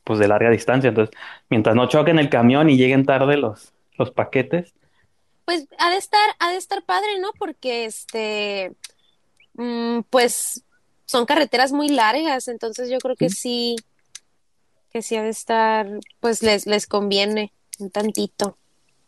pues 0.03 0.19
de 0.19 0.27
larga 0.27 0.51
distancia. 0.51 0.89
Entonces, 0.89 1.17
mientras 1.49 1.75
no 1.75 1.89
choquen 1.89 2.19
el 2.19 2.29
camión 2.29 2.69
y 2.69 2.77
lleguen 2.77 3.07
tarde 3.07 3.37
los, 3.37 3.73
los 3.97 4.11
paquetes, 4.11 4.75
Pues 5.45 5.67
ha 5.79 5.89
de 5.89 5.97
estar, 5.97 6.29
ha 6.37 6.51
de 6.51 6.57
estar 6.57 6.83
padre, 6.83 7.17
¿no? 7.19 7.31
Porque 7.39 7.85
este, 7.85 8.73
mm, 9.55 10.01
pues 10.11 10.63
son 11.11 11.25
carreteras 11.25 11.73
muy 11.73 11.89
largas, 11.89 12.47
entonces 12.47 12.89
yo 12.89 12.97
creo 12.99 13.17
que 13.17 13.29
sí, 13.29 13.75
que 14.93 15.01
sí 15.01 15.17
ha 15.17 15.23
de 15.23 15.29
estar, 15.29 15.85
pues 16.21 16.41
les, 16.41 16.65
les 16.67 16.87
conviene 16.87 17.51
un 17.79 17.89
tantito. 17.89 18.57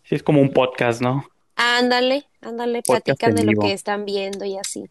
Sí, 0.03 0.15
es 0.15 0.21
como 0.21 0.41
un 0.41 0.51
podcast, 0.51 1.01
¿no? 1.01 1.23
Ándale, 1.55 2.25
ándale, 2.41 2.81
Podcast 2.85 3.05
platican 3.05 3.35
de 3.35 3.45
lo 3.45 3.61
que 3.61 3.71
están 3.71 4.03
viendo 4.03 4.43
y 4.43 4.57
así. 4.57 4.83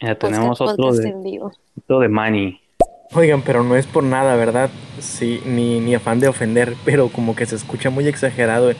Ya 0.00 0.16
tenemos 0.16 0.58
Podcast- 0.58 0.72
otro 0.72 0.84
podcast 0.86 1.02
de, 1.04 1.08
en 1.10 1.22
vivo. 1.22 1.52
otro 1.78 2.00
de 2.00 2.08
Manny. 2.08 2.60
Oigan, 3.14 3.42
pero 3.42 3.62
no 3.62 3.76
es 3.76 3.86
por 3.86 4.02
nada, 4.02 4.34
¿verdad? 4.34 4.68
Sí, 5.00 5.40
ni, 5.46 5.78
ni 5.78 5.94
afán 5.94 6.18
de 6.18 6.26
ofender, 6.26 6.74
pero 6.84 7.08
como 7.08 7.36
que 7.36 7.46
se 7.46 7.54
escucha 7.54 7.88
muy 7.88 8.08
exagerado. 8.08 8.70
el, 8.70 8.76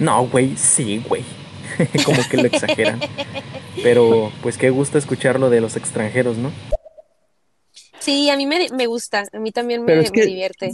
No, 0.00 0.26
güey, 0.26 0.56
sí, 0.56 1.00
güey. 1.08 1.22
como 2.04 2.18
que 2.28 2.38
lo 2.38 2.46
exageran. 2.46 2.98
Pero 3.82 4.30
pues 4.42 4.58
qué 4.58 4.70
gusto 4.70 4.98
escucharlo 4.98 5.50
de 5.50 5.60
los 5.60 5.76
extranjeros, 5.76 6.36
¿no? 6.36 6.50
Sí, 8.04 8.28
a 8.28 8.36
mí 8.36 8.44
me, 8.44 8.68
me 8.76 8.86
gusta, 8.86 9.24
a 9.32 9.38
mí 9.38 9.50
también 9.50 9.84
me, 9.84 10.04
que- 10.10 10.26
divierte. 10.26 10.72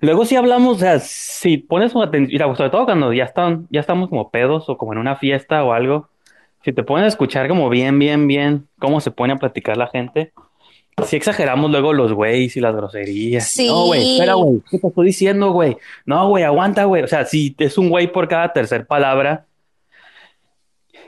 Luego 0.00 0.24
sí 0.24 0.34
hablamos, 0.34 0.78
o 0.78 0.80
sea, 0.80 0.98
si 0.98 1.58
pones 1.58 1.94
atención, 1.94 2.56
sobre 2.56 2.70
todo 2.70 2.86
cuando 2.86 3.12
ya 3.12 3.24
están, 3.24 3.66
ya 3.70 3.80
estamos 3.80 4.08
como 4.08 4.30
pedos 4.30 4.68
o 4.68 4.78
como 4.78 4.94
en 4.94 4.98
una 4.98 5.16
fiesta 5.16 5.62
o 5.62 5.72
algo, 5.72 6.08
si 6.64 6.72
te 6.72 6.82
pones 6.82 7.04
a 7.04 7.08
escuchar 7.08 7.48
como 7.48 7.68
bien, 7.68 7.98
bien, 7.98 8.26
bien 8.26 8.66
cómo 8.78 9.00
se 9.00 9.10
pone 9.10 9.34
a 9.34 9.36
platicar 9.36 9.76
la 9.76 9.88
gente, 9.88 10.32
sí 11.04 11.16
exageramos 11.16 11.70
luego 11.70 11.92
los 11.92 12.14
güeyes 12.14 12.56
y 12.56 12.60
las 12.60 12.74
groserías. 12.74 13.46
Sí. 13.48 13.66
No, 13.66 13.86
güey, 13.86 14.14
espera, 14.14 14.34
güey, 14.34 14.62
¿qué 14.70 14.78
te 14.78 14.86
estoy 14.86 15.06
diciendo, 15.06 15.52
güey? 15.52 15.76
No, 16.06 16.28
güey, 16.28 16.44
aguanta, 16.44 16.84
güey. 16.84 17.02
O 17.02 17.08
sea, 17.08 17.26
si 17.26 17.54
es 17.58 17.76
un 17.76 17.90
güey 17.90 18.10
por 18.10 18.28
cada 18.28 18.54
tercer 18.54 18.86
palabra, 18.86 19.44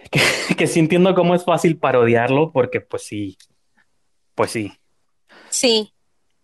que, 0.11 0.21
que 0.55 0.67
sí 0.67 0.81
entiendo 0.81 1.15
cómo 1.15 1.35
es 1.35 1.45
fácil 1.45 1.79
parodiarlo, 1.79 2.53
porque 2.53 2.83
pues 2.83 3.05
sí, 3.05 3.39
pues 4.35 4.51
sí. 4.51 4.73
Sí, 5.55 5.93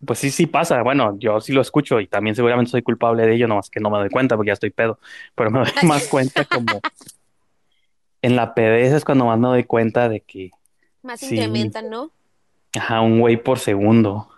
Pues 0.05 0.19
sí, 0.19 0.31
sí 0.31 0.47
pasa. 0.47 0.81
Bueno, 0.83 1.15
yo 1.19 1.39
sí 1.41 1.51
lo 1.51 1.61
escucho 1.61 1.99
y 1.99 2.07
también 2.07 2.35
seguramente 2.35 2.71
soy 2.71 2.81
culpable 2.81 3.25
de 3.27 3.35
ello, 3.35 3.47
nomás 3.47 3.69
que 3.69 3.79
no 3.79 3.89
me 3.89 3.99
doy 3.99 4.09
cuenta 4.09 4.35
porque 4.35 4.47
ya 4.49 4.53
estoy 4.53 4.71
pedo. 4.71 4.97
Pero 5.35 5.51
me 5.51 5.59
doy 5.59 5.67
más 5.83 6.07
cuenta 6.07 6.45
como 6.45 6.81
en 8.21 8.35
la 8.35 8.53
pedez 8.53 8.93
es 8.93 9.03
cuando 9.05 9.25
más 9.25 9.37
me 9.37 9.47
doy 9.47 9.63
cuenta 9.63 10.07
de 10.09 10.21
que, 10.21 10.51
más 11.03 11.19
Sí. 11.19 11.35
incrementan, 11.35 11.89
¿no? 11.89 12.11
ajá, 12.73 13.01
un 13.01 13.19
güey 13.19 13.35
por 13.37 13.59
segundo. 13.59 14.29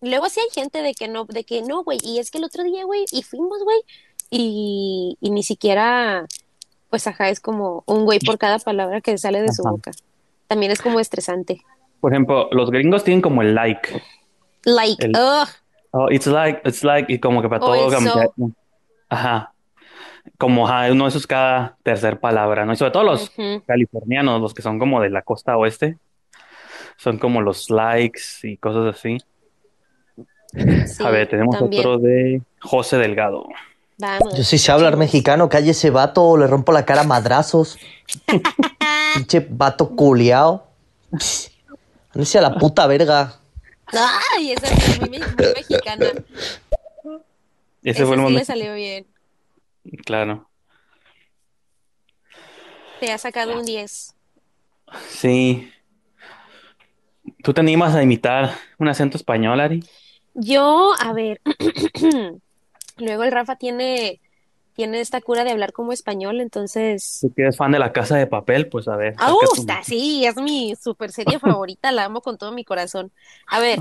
Luego 0.00 0.28
sí 0.28 0.40
hay 0.40 0.50
gente 0.52 0.82
de 0.82 0.94
que 0.94 1.08
no, 1.08 1.24
de 1.24 1.44
que 1.44 1.62
no, 1.62 1.82
güey, 1.82 1.98
y 2.02 2.18
es 2.18 2.30
que 2.30 2.38
el 2.38 2.44
otro 2.44 2.62
día, 2.62 2.84
güey, 2.84 3.06
y 3.10 3.22
fuimos, 3.22 3.62
güey, 3.64 3.78
y, 4.30 5.16
y 5.20 5.30
ni 5.30 5.42
siquiera, 5.42 6.26
pues 6.90 7.06
ajá, 7.06 7.30
es 7.30 7.40
como 7.40 7.82
un 7.86 8.04
güey 8.04 8.18
por 8.18 8.36
cada 8.38 8.58
palabra 8.58 9.00
que 9.00 9.16
sale 9.16 9.40
de 9.40 9.52
su 9.52 9.62
boca. 9.62 9.92
También 10.46 10.72
es 10.72 10.80
como 10.82 11.00
estresante. 11.00 11.62
Por 12.04 12.12
ejemplo, 12.12 12.50
los 12.52 12.70
gringos 12.70 13.02
tienen 13.02 13.22
como 13.22 13.40
el 13.40 13.54
like. 13.54 14.02
Like, 14.66 15.06
El- 15.06 15.12
ugh, 15.16 15.48
Oh, 15.92 16.10
it's 16.10 16.26
like, 16.26 16.60
it's 16.68 16.84
like, 16.84 17.10
y 17.10 17.18
como 17.18 17.40
que 17.40 17.48
para 17.48 17.64
O 17.64 17.66
todo 17.72 17.86
el 17.86 17.90
cambiar. 17.90 18.28
so. 18.36 18.50
Ajá. 19.08 19.54
Como, 20.36 20.68
ajá, 20.68 20.92
uno 20.92 21.04
de 21.04 21.08
esos 21.08 21.26
cada 21.26 21.78
tercer 21.82 22.20
palabra, 22.20 22.66
¿no? 22.66 22.74
Y 22.74 22.76
sobre 22.76 22.90
todo 22.90 23.04
los 23.04 23.32
californianos, 23.66 24.38
los 24.42 24.52
que 24.52 24.60
son 24.60 24.78
como 24.78 25.00
de 25.00 25.08
la 25.08 25.22
costa 25.22 25.56
oeste, 25.56 25.96
son 26.98 27.16
como 27.16 27.40
los 27.40 27.70
likes 27.70 28.20
y 28.42 28.58
cosas 28.58 28.94
así. 28.94 29.16
sí, 30.86 31.02
A 31.02 31.08
ver, 31.08 31.26
tenemos 31.30 31.58
también. 31.58 31.80
otro 31.80 31.96
de 31.96 32.42
José 32.60 32.98
Delgado. 32.98 33.46
Vamos. 33.96 34.36
Yo 34.36 34.44
si 34.44 34.58
sé 34.58 34.72
hablar 34.72 34.98
mexicano, 34.98 35.48
calle 35.48 35.70
ese 35.70 35.88
vato 35.88 36.36
le 36.36 36.46
rompo 36.48 36.70
la 36.70 36.84
cara 36.84 37.00
a 37.00 37.04
madrazos. 37.04 37.78
Pinche 39.14 39.46
vato 39.48 39.88
culiao. 39.96 40.66
No 42.14 42.24
sea 42.24 42.40
la 42.42 42.54
puta 42.54 42.86
verga. 42.86 43.40
Ay, 44.36 44.52
esa 44.52 44.66
es 44.68 45.00
muy, 45.00 45.18
muy 45.18 45.20
mexicana. 45.54 46.06
Ese 47.82 48.02
Esa 48.02 48.06
fue 48.06 48.14
el 48.14 48.20
sí 48.20 48.22
le 48.22 48.22
momento. 48.22 48.44
salió 48.44 48.74
bien. 48.74 49.06
Claro. 50.04 50.48
Te 53.00 53.12
ha 53.12 53.18
sacado 53.18 53.58
un 53.58 53.64
10. 53.66 54.14
Sí. 55.08 55.70
¿Tú 57.42 57.52
te 57.52 57.60
animas 57.60 57.94
a 57.94 58.02
imitar 58.02 58.54
un 58.78 58.88
acento 58.88 59.16
español, 59.16 59.60
Ari? 59.60 59.84
Yo, 60.34 60.92
a 60.98 61.12
ver, 61.12 61.40
luego 62.98 63.22
el 63.24 63.32
Rafa 63.32 63.56
tiene, 63.56 64.20
tiene 64.74 65.00
esta 65.00 65.20
cura 65.20 65.44
de 65.44 65.50
hablar 65.52 65.72
como 65.72 65.92
español, 65.92 66.40
entonces... 66.40 67.18
Tú 67.20 67.32
que 67.32 67.42
eres 67.42 67.56
fan 67.56 67.72
de 67.72 67.78
La 67.78 67.92
Casa 67.92 68.16
de 68.16 68.26
Papel, 68.26 68.68
pues 68.68 68.88
a 68.88 68.96
ver. 68.96 69.14
¡Ah, 69.18 69.26
saca 69.28 69.38
tu- 69.46 69.56
gusta! 69.56 69.82
Sí, 69.84 70.24
es 70.26 70.36
mi 70.36 70.74
super 70.76 71.12
serie 71.12 71.38
favorita, 71.40 71.92
la 71.92 72.04
amo 72.04 72.20
con 72.20 72.36
todo 72.38 72.52
mi 72.52 72.64
corazón. 72.64 73.12
A 73.46 73.60
ver, 73.60 73.78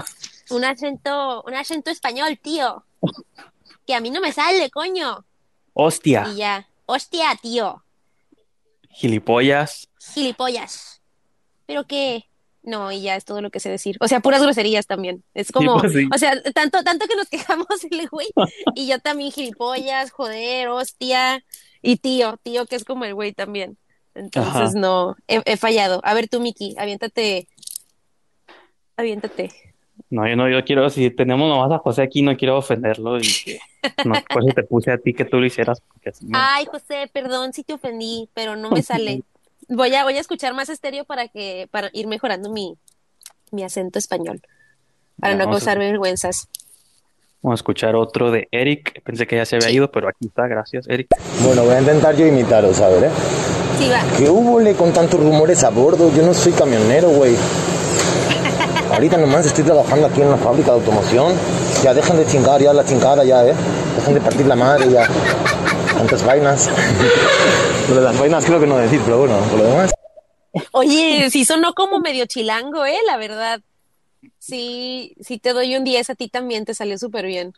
un 0.52 0.64
acento, 0.64 1.44
un 1.44 1.54
acento 1.56 1.90
español, 1.92 2.40
tío. 2.42 2.86
Que 3.86 3.96
a 3.96 4.00
mí 4.02 4.12
no 4.12 4.22
me 4.22 4.32
sale, 4.32 4.70
coño. 4.70 5.26
Hostia, 5.74 6.28
Y 6.30 6.36
ya, 6.38 6.68
hostia, 6.86 7.38
tío, 7.42 7.84
gilipollas. 8.90 9.88
gilipollas. 10.00 11.02
¿Pero 11.66 11.86
qué? 11.86 12.26
No, 12.64 12.92
y 12.94 13.02
ya 13.02 13.18
es 13.18 13.26
todo 13.26 13.42
lo 13.42 13.50
que 13.52 13.60
sé 13.60 13.70
decir. 13.70 13.98
O 14.00 14.08
sea, 14.08 14.22
puras 14.22 14.42
groserías 14.42 14.88
también. 14.88 15.24
Es 15.34 15.52
como, 15.52 15.80
pues 15.80 15.92
sí. 15.94 16.08
o 16.14 16.18
sea, 16.18 16.42
tanto, 16.54 16.82
tanto 16.84 17.06
que 17.08 17.16
nos 17.16 17.28
quejamos 17.30 17.68
el 17.92 18.08
güey. 18.10 18.30
Y 18.74 18.88
yo 18.88 19.00
también 19.00 19.32
gilipollas, 19.32 20.12
joder, 20.12 20.70
hostia. 20.70 21.44
Y 21.82 21.98
tío, 21.98 22.38
tío 22.42 22.66
que 22.66 22.78
es 22.78 22.86
como 22.86 23.04
el 23.06 23.14
güey 23.14 23.34
también. 23.34 23.78
Entonces, 24.16 24.54
Ajá. 24.56 24.72
no, 24.76 25.16
he, 25.28 25.42
he 25.46 25.58
fallado. 25.58 26.00
A 26.04 26.14
ver 26.14 26.30
tú, 26.30 26.40
Miki, 26.40 26.76
aviéntate. 26.78 27.48
Aviéntate. 28.96 29.52
No, 30.10 30.28
yo 30.28 30.36
no, 30.36 30.50
yo 30.50 30.64
quiero, 30.64 30.90
si 30.90 31.10
tenemos 31.10 31.50
nomás 31.50 31.72
a 31.72 31.80
José 31.80 32.04
aquí, 32.04 32.22
no 32.22 32.36
quiero 32.38 32.58
ofenderlo 32.58 33.18
y 33.18 33.22
que, 33.44 33.60
no, 34.06 34.14
por 34.30 34.44
eso 34.44 34.54
te 34.56 34.64
puse 34.64 34.92
a 34.92 34.98
ti 34.98 35.14
que 35.14 35.26
tú 35.26 35.40
lo 35.40 35.46
hicieras, 35.46 35.82
porque 35.82 36.10
así 36.10 36.26
me- 36.26 36.38
Ay, 36.40 36.66
José, 36.66 37.10
perdón 37.12 37.54
si 37.54 37.64
te 37.64 37.74
ofendí, 37.74 38.30
pero 38.34 38.56
no 38.56 38.70
me 38.70 38.82
sale. 38.84 39.24
Voy 39.70 39.94
a, 39.96 40.04
voy 40.04 40.18
a 40.18 40.20
escuchar 40.20 40.54
más 40.54 40.70
estéreo 40.70 41.06
para 41.06 41.28
que, 41.28 41.68
para 41.72 41.90
ir 41.94 42.08
mejorando 42.08 42.50
mi, 42.50 42.78
mi 43.52 43.64
acento 43.64 44.00
español. 44.00 44.42
Para 45.20 45.34
Ya, 45.34 45.38
no 45.40 45.46
vamos 45.46 45.62
a- 45.62 45.66
causar 45.66 45.80
vergüenzas. 45.80 46.48
Vamos 47.42 47.60
a 47.60 47.62
escuchar 47.62 47.96
otro 47.96 48.32
de 48.32 48.48
Eric. 48.52 49.02
Pensé 49.04 49.28
que 49.28 49.36
ya 49.36 49.46
se 49.46 49.58
había 49.58 49.70
ido, 49.70 49.92
pero 49.92 50.08
aquí 50.08 50.28
está, 50.28 50.48
gracias, 50.48 50.86
Eric. 50.88 51.08
Bueno, 51.44 51.64
voy 51.66 51.74
a 51.76 51.80
intentar 51.82 52.16
yo 52.16 52.26
imitaros, 52.26 52.80
a 52.80 52.88
ver, 52.88 53.04
¿eh? 53.06 53.10
Sí, 53.78 53.90
va. 53.90 54.02
¿Qué 54.18 54.30
hubo 54.30 54.60
con 54.78 54.94
tantos 54.94 55.20
rumores 55.20 55.64
a 55.66 55.70
bordo? 55.70 56.10
Yo 56.16 56.24
no 56.24 56.34
soy 56.34 56.54
camionero, 56.54 57.10
güey. 57.10 57.36
Ahorita 58.94 59.18
nomás 59.18 59.46
estoy 59.46 59.66
trabajando 59.66 60.08
aquí 60.08 60.22
en 60.22 60.28
una 60.28 60.38
fábrica 60.38 60.68
de 60.72 60.78
automoción. 60.78 61.34
Ya 61.84 61.94
dejen 61.94 62.16
de 62.18 62.26
chingar, 62.28 62.62
ya 62.62 62.72
la 62.74 62.86
chingada 62.86 63.26
ya, 63.26 63.46
¿eh? 63.46 63.54
Dejen 63.98 64.14
de 64.14 64.22
partir 64.22 64.46
la 64.46 64.56
madre 64.56 64.90
ya. 64.90 65.06
Tantas 65.98 66.24
vainas. 66.26 66.70
Lo 67.90 67.96
de 67.96 68.02
las 68.02 68.20
vainas 68.20 68.46
creo 68.46 68.60
que 68.60 68.68
no 68.68 68.78
decir, 68.78 69.02
pero 69.04 69.20
bueno, 69.20 69.38
por 69.50 69.60
lo 69.60 69.66
demás. 69.66 69.94
Oye, 70.72 71.30
sí 71.30 71.46
sonó 71.46 71.74
como 71.74 72.00
medio 72.00 72.26
chilango, 72.26 72.86
¿eh? 72.86 72.98
La 73.06 73.18
verdad. 73.18 73.62
Sí, 74.40 75.16
sí 75.20 75.38
te 75.40 75.52
doy 75.54 75.76
un 75.76 75.84
10, 75.84 76.10
a 76.10 76.16
ti 76.16 76.30
también 76.30 76.64
te 76.66 76.74
salió 76.74 76.98
súper 76.98 77.26
bien. 77.26 77.54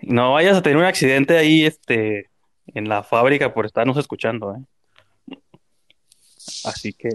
No 0.00 0.32
vayas 0.34 0.56
a 0.56 0.62
tener 0.62 0.76
un 0.78 0.84
accidente 0.84 1.36
ahí, 1.36 1.64
este, 1.64 2.28
en 2.74 2.88
la 2.88 3.02
fábrica 3.02 3.52
por 3.52 3.66
estarnos 3.66 3.96
escuchando, 3.96 4.54
¿eh? 4.54 5.36
Así 6.64 6.92
que, 6.92 7.10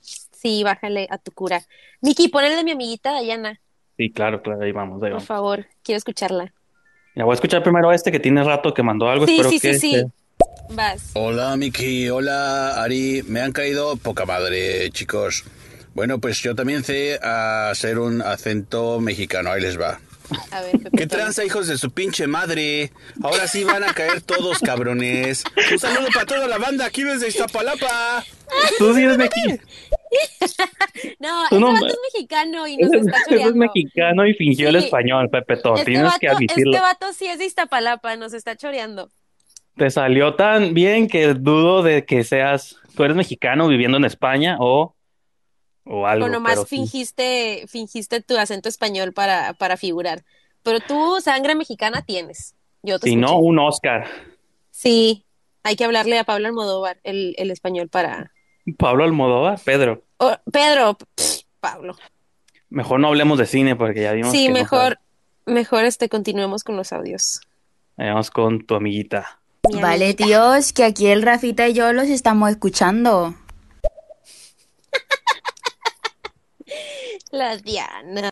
Sí, 0.00 0.62
bájale 0.62 1.06
a 1.10 1.16
tu 1.18 1.32
cura. 1.32 1.62
Miki, 2.02 2.28
ponle 2.28 2.54
de 2.54 2.64
mi 2.64 2.72
amiguita 2.72 3.12
Dayana, 3.12 3.60
sí, 3.96 4.10
claro, 4.12 4.42
claro, 4.42 4.62
ahí 4.62 4.72
vamos, 4.72 4.96
ahí 4.96 5.08
por 5.08 5.10
vamos. 5.12 5.24
favor. 5.26 5.66
Quiero 5.82 5.96
escucharla. 5.96 6.52
Ya 7.14 7.24
voy 7.24 7.32
a 7.32 7.34
escuchar 7.36 7.62
primero 7.62 7.88
a 7.88 7.94
este 7.94 8.12
que 8.12 8.20
tiene 8.20 8.44
rato 8.44 8.74
que 8.74 8.82
mandó 8.82 9.08
algo, 9.08 9.26
Sí, 9.26 9.32
espero 9.36 9.50
sí, 9.50 9.58
sí, 9.58 9.68
que 9.68 9.74
sí. 9.78 9.90
sea- 9.92 10.04
Vas. 10.70 11.10
Hola 11.14 11.56
Miki, 11.56 12.08
hola 12.08 12.82
Ari, 12.82 13.22
me 13.28 13.40
han 13.40 13.52
caído 13.52 13.96
poca 13.96 14.24
madre 14.26 14.90
chicos. 14.90 15.44
Bueno, 15.94 16.18
pues 16.20 16.40
yo 16.42 16.54
también 16.54 16.82
sé 16.82 17.18
hacer 17.22 17.98
un 17.98 18.20
acento 18.22 18.98
mexicano, 19.00 19.52
ahí 19.52 19.60
les 19.60 19.78
va. 19.80 20.00
A 20.50 20.60
ver, 20.62 20.72
Pepe. 20.72 20.96
¿Qué 20.96 21.06
tranza, 21.06 21.44
hijos 21.44 21.68
de 21.68 21.76
su 21.78 21.90
pinche 21.92 22.26
madre? 22.26 22.90
Ahora 23.22 23.46
sí 23.46 23.62
van 23.62 23.84
a 23.84 23.92
caer 23.92 24.22
todos, 24.22 24.58
cabrones. 24.60 25.44
Un 25.70 25.78
saludo 25.78 26.08
para 26.12 26.24
toda 26.26 26.48
la 26.48 26.58
banda 26.58 26.86
aquí 26.86 27.04
desde 27.04 27.28
Iztapalapa. 27.28 28.24
Tú 28.78 28.94
sí 28.94 29.02
eres 29.04 29.18
de 29.18 29.24
aquí. 29.24 29.42
No, 31.18 31.48
no 31.50 31.72
vato 31.72 31.86
es 31.86 31.96
mexicano 32.14 32.66
y 32.68 32.76
nos 32.76 32.92
Ese 32.92 32.98
está 33.00 33.10
ese 33.18 33.18
es 33.18 33.28
choreando. 33.30 33.56
mexicano 33.56 34.26
y 34.26 34.34
fingió 34.34 34.68
el 34.68 34.76
español, 34.76 35.28
Pepe 35.30 35.56
Todo. 35.56 35.74
Este 35.74 35.86
Tienes 35.86 36.06
vato, 36.06 36.18
que 36.20 36.28
admitirlo. 36.28 36.72
este 36.72 36.80
vato 36.82 37.12
sí 37.12 37.26
es 37.26 37.38
de 37.38 37.46
Iztapalapa, 37.46 38.14
nos 38.16 38.32
está 38.32 38.56
choreando. 38.56 39.10
Te 39.76 39.90
salió 39.90 40.34
tan 40.34 40.72
bien 40.74 41.08
que 41.08 41.34
dudo 41.34 41.82
de 41.82 42.04
que 42.04 42.22
seas, 42.24 42.76
tú 42.96 43.04
eres 43.04 43.16
mexicano 43.16 43.66
viviendo 43.68 43.96
en 43.96 44.04
España 44.04 44.56
o, 44.60 44.94
o 45.84 46.06
algo, 46.06 46.26
O 46.26 46.28
nomás 46.28 46.54
pero 46.54 46.66
sí. 46.66 46.76
fingiste, 46.76 47.64
fingiste 47.68 48.22
tu 48.22 48.36
acento 48.36 48.68
español 48.68 49.12
para, 49.12 49.52
para 49.54 49.76
figurar. 49.76 50.24
Pero 50.62 50.80
tú 50.80 51.20
sangre 51.20 51.54
mexicana 51.54 52.02
tienes. 52.02 52.54
Yo 52.82 52.98
te 52.98 53.08
Si 53.08 53.16
no, 53.16 53.38
un 53.38 53.58
Oscar. 53.58 54.06
Sí, 54.70 55.24
hay 55.62 55.76
que 55.76 55.84
hablarle 55.84 56.18
a 56.18 56.24
Pablo 56.24 56.46
Almodóvar 56.48 56.98
el, 57.02 57.34
el 57.38 57.50
español 57.50 57.88
para... 57.88 58.32
Pablo 58.78 59.04
Almodóvar, 59.04 59.60
Pedro. 59.64 60.02
Oh, 60.18 60.34
Pedro, 60.50 60.96
pff, 60.96 61.42
Pablo. 61.60 61.96
Mejor 62.70 63.00
no 63.00 63.08
hablemos 63.08 63.38
de 63.38 63.46
cine 63.46 63.76
porque 63.76 64.02
ya 64.02 64.12
vimos 64.12 64.32
Sí, 64.32 64.44
que 64.44 64.48
no 64.48 64.54
mejor, 64.54 64.98
mejor 65.46 65.84
este 65.84 66.08
continuemos 66.08 66.64
con 66.64 66.76
los 66.76 66.92
audios. 66.92 67.40
Vamos 67.96 68.30
con 68.30 68.64
tu 68.64 68.74
amiguita. 68.74 69.40
Mi 69.72 69.80
Vale, 69.80 70.04
amiguita. 70.06 70.24
tíos, 70.24 70.72
que 70.72 70.84
aquí 70.84 71.06
el 71.06 71.22
Rafita 71.22 71.68
y 71.68 71.74
yo 71.74 71.92
los 71.92 72.08
estamos 72.08 72.50
escuchando. 72.50 73.34
La 77.30 77.56
Diana. 77.56 78.30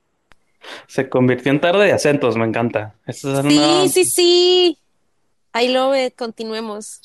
Se 0.87 1.09
convirtió 1.09 1.51
en 1.51 1.61
tarde 1.61 1.87
de 1.87 1.93
acentos, 1.93 2.37
me 2.37 2.45
encanta. 2.47 2.95
Es 3.07 3.21
Sí, 3.21 3.27
una- 3.29 3.89
sí, 3.89 4.05
sí. 4.05 4.79
Ahí 5.53 5.69
lo 5.73 5.91
ve, 5.91 6.13
continuemos. 6.17 7.01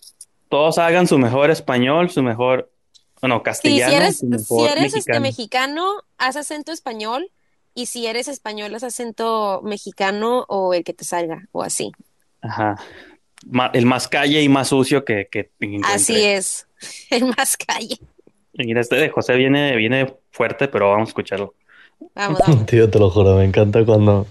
Todos 0.50 0.78
hagan 0.78 1.08
su 1.08 1.18
mejor 1.18 1.50
español, 1.50 2.10
su 2.10 2.22
mejor, 2.22 2.72
bueno, 3.22 3.38
Sí, 3.38 3.44
castellano, 3.44 3.90
si 3.92 3.96
eres, 3.96 4.18
su 4.20 4.58
si 4.60 4.66
eres 4.66 4.96
este 4.96 5.20
mexicano, 5.20 6.04
haz 6.18 6.36
acento 6.36 6.72
español. 6.72 7.32
Y 7.74 7.88
si 7.88 8.08
eres 8.08 8.28
español, 8.28 8.74
haz 8.76 8.84
acento 8.84 9.62
mexicano 9.64 10.46
o 10.48 10.74
el 10.74 10.84
que 10.84 10.94
te 10.94 11.04
salga, 11.06 11.48
o 11.52 11.64
así. 11.64 11.92
Ajá. 12.42 12.76
El 13.74 13.86
más 13.86 14.08
calle 14.08 14.42
y 14.42 14.50
más 14.50 14.70
sucio 14.70 15.06
que, 15.06 15.28
que. 15.32 15.52
Así 15.84 16.24
es. 16.24 16.68
El 17.10 17.26
más 17.26 17.58
calle. 17.58 17.98
Y 18.54 18.66
Mira, 18.66 18.82
este 18.82 18.96
de 18.96 19.10
José 19.10 19.36
viene, 19.36 19.76
viene 19.76 20.16
fuerte, 20.32 20.68
pero 20.68 20.90
vamos 20.90 21.08
a 21.08 21.12
escucharlo. 21.12 21.54
Vamos, 22.16 22.40
vamos. 22.40 22.66
Tío, 22.66 22.90
te 22.90 23.00
lo 23.00 23.10
juro, 23.10 23.36
me 23.36 23.46
encanta 23.46 23.86
cuando, 23.86 24.26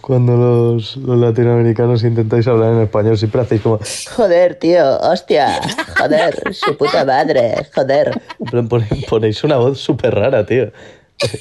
cuando 0.00 0.36
los, 0.36 0.96
los 0.96 1.18
latinoamericanos 1.18 2.04
intentáis 2.04 2.46
hablar 2.46 2.74
en 2.74 2.82
español. 2.82 3.18
Siempre 3.18 3.40
hacéis 3.40 3.60
como, 3.60 3.80
joder, 4.14 4.54
tío, 4.54 4.98
hostia, 5.00 5.60
joder, 5.98 6.54
su 6.54 6.76
puta 6.76 7.04
madre, 7.04 7.66
joder. 7.74 8.22
Ponéis 9.08 9.42
una 9.42 9.56
voz 9.56 9.80
súper 9.80 10.14
rara, 10.14 10.46
tío. 10.46 10.70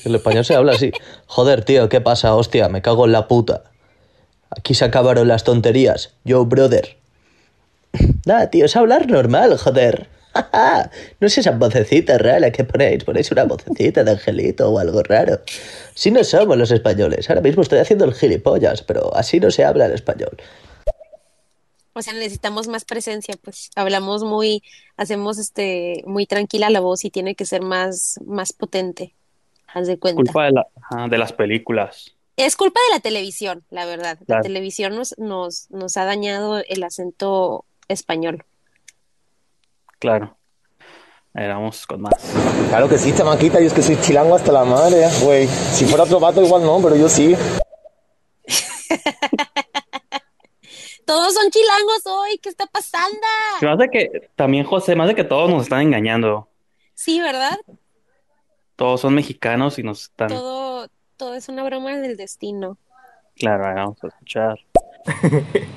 El 0.03 0.15
español 0.15 0.43
se 0.43 0.55
habla 0.55 0.73
así. 0.73 0.91
Joder, 1.27 1.63
tío, 1.63 1.87
¿qué 1.89 2.01
pasa? 2.01 2.35
Hostia, 2.35 2.69
me 2.69 2.81
cago 2.81 3.05
en 3.05 3.11
la 3.11 3.27
puta. 3.27 3.63
Aquí 4.49 4.73
se 4.73 4.85
acabaron 4.85 5.27
las 5.27 5.43
tonterías. 5.43 6.13
Yo, 6.23 6.45
brother. 6.45 6.97
Nada, 8.25 8.49
tío, 8.49 8.65
es 8.65 8.75
hablar 8.75 9.07
normal, 9.07 9.57
joder. 9.57 10.09
No 11.19 11.27
es 11.27 11.37
esa 11.37 11.51
vocecita 11.51 12.17
rara 12.17 12.51
que 12.51 12.63
ponéis. 12.63 13.03
Ponéis 13.03 13.31
una 13.31 13.43
vocecita 13.45 14.03
de 14.03 14.11
angelito 14.11 14.69
o 14.71 14.79
algo 14.79 15.01
raro. 15.03 15.39
Si 15.95 16.11
no 16.11 16.23
somos 16.23 16.57
los 16.57 16.71
españoles. 16.71 17.29
Ahora 17.29 17.41
mismo 17.41 17.61
estoy 17.61 17.79
haciendo 17.79 18.05
el 18.05 18.13
gilipollas, 18.13 18.81
pero 18.83 19.13
así 19.15 19.39
no 19.39 19.51
se 19.51 19.65
habla 19.65 19.87
el 19.87 19.93
español. 19.93 20.37
O 21.93 22.01
sea, 22.01 22.13
necesitamos 22.13 22.67
más 22.67 22.85
presencia, 22.85 23.35
pues 23.43 23.71
hablamos 23.75 24.23
muy, 24.23 24.63
hacemos 24.95 25.37
este, 25.37 26.03
muy 26.05 26.25
tranquila 26.25 26.69
la 26.69 26.79
voz 26.79 27.03
y 27.03 27.09
tiene 27.09 27.35
que 27.35 27.45
ser 27.45 27.61
más, 27.61 28.19
más 28.25 28.53
potente. 28.53 29.15
Haz 29.67 29.87
de 29.87 29.99
cuenta. 29.99 30.21
Culpa 30.21 30.45
de, 30.45 30.51
la, 30.51 31.07
de 31.09 31.17
las 31.17 31.33
películas. 31.33 32.15
Es 32.41 32.55
culpa 32.55 32.79
de 32.87 32.95
la 32.95 32.99
televisión, 33.01 33.65
la 33.69 33.85
verdad. 33.85 34.17
La 34.21 34.25
Claro. 34.25 34.43
televisión 34.43 34.95
nos, 34.95 35.13
nos, 35.17 35.69
nos 35.71 35.97
ha 35.97 36.05
dañado 36.05 36.59
el 36.67 36.83
acento 36.83 37.65
español. 37.89 38.45
Claro. 39.99 40.37
A 41.33 41.41
ver, 41.41 41.49
vamos 41.49 41.85
con 41.85 41.99
más. 42.01 42.13
Claro 42.69 42.87
que 42.87 42.97
sí, 42.97 43.13
chamaquita, 43.15 43.59
yo 43.59 43.67
es 43.67 43.73
que 43.73 43.81
soy 43.81 43.99
chilango 43.99 44.35
hasta 44.35 44.53
la 44.53 44.63
madre, 44.63 45.05
güey. 45.21 45.47
Si 45.47 45.83
fuera 45.85 46.05
otro 46.05 46.19
vato 46.21 46.41
igual 46.41 46.63
no, 46.63 46.81
pero 46.81 46.95
yo 46.95 47.09
sí. 47.09 47.35
Todos 51.05 51.33
son 51.33 51.49
chilangos 51.49 52.05
hoy, 52.05 52.37
¿qué 52.37 52.49
está 52.49 52.67
pasando? 52.67 53.17
Me 53.61 53.71
hace 53.71 53.89
que 53.89 54.29
también, 54.35 54.63
José, 54.63 54.95
más 54.95 55.07
de 55.07 55.15
que 55.15 55.23
todos 55.23 55.49
nos 55.49 55.63
están 55.63 55.81
engañando. 55.81 56.47
Sí, 56.93 57.19
¿verdad? 57.19 57.57
Todos 58.75 59.01
son 59.01 59.15
mexicanos 59.15 59.79
y 59.79 59.83
nos 59.83 60.03
están. 60.03 60.27
Todo, 60.29 60.58
todo 61.19 61.35
es 61.35 61.49
una 61.49 61.63
broma 61.63 61.95
del 61.97 62.17
destino. 62.17 62.79
Claro, 63.35 63.75
vamos 63.75 64.03
a 64.03 64.07
escuchar. 64.07 64.57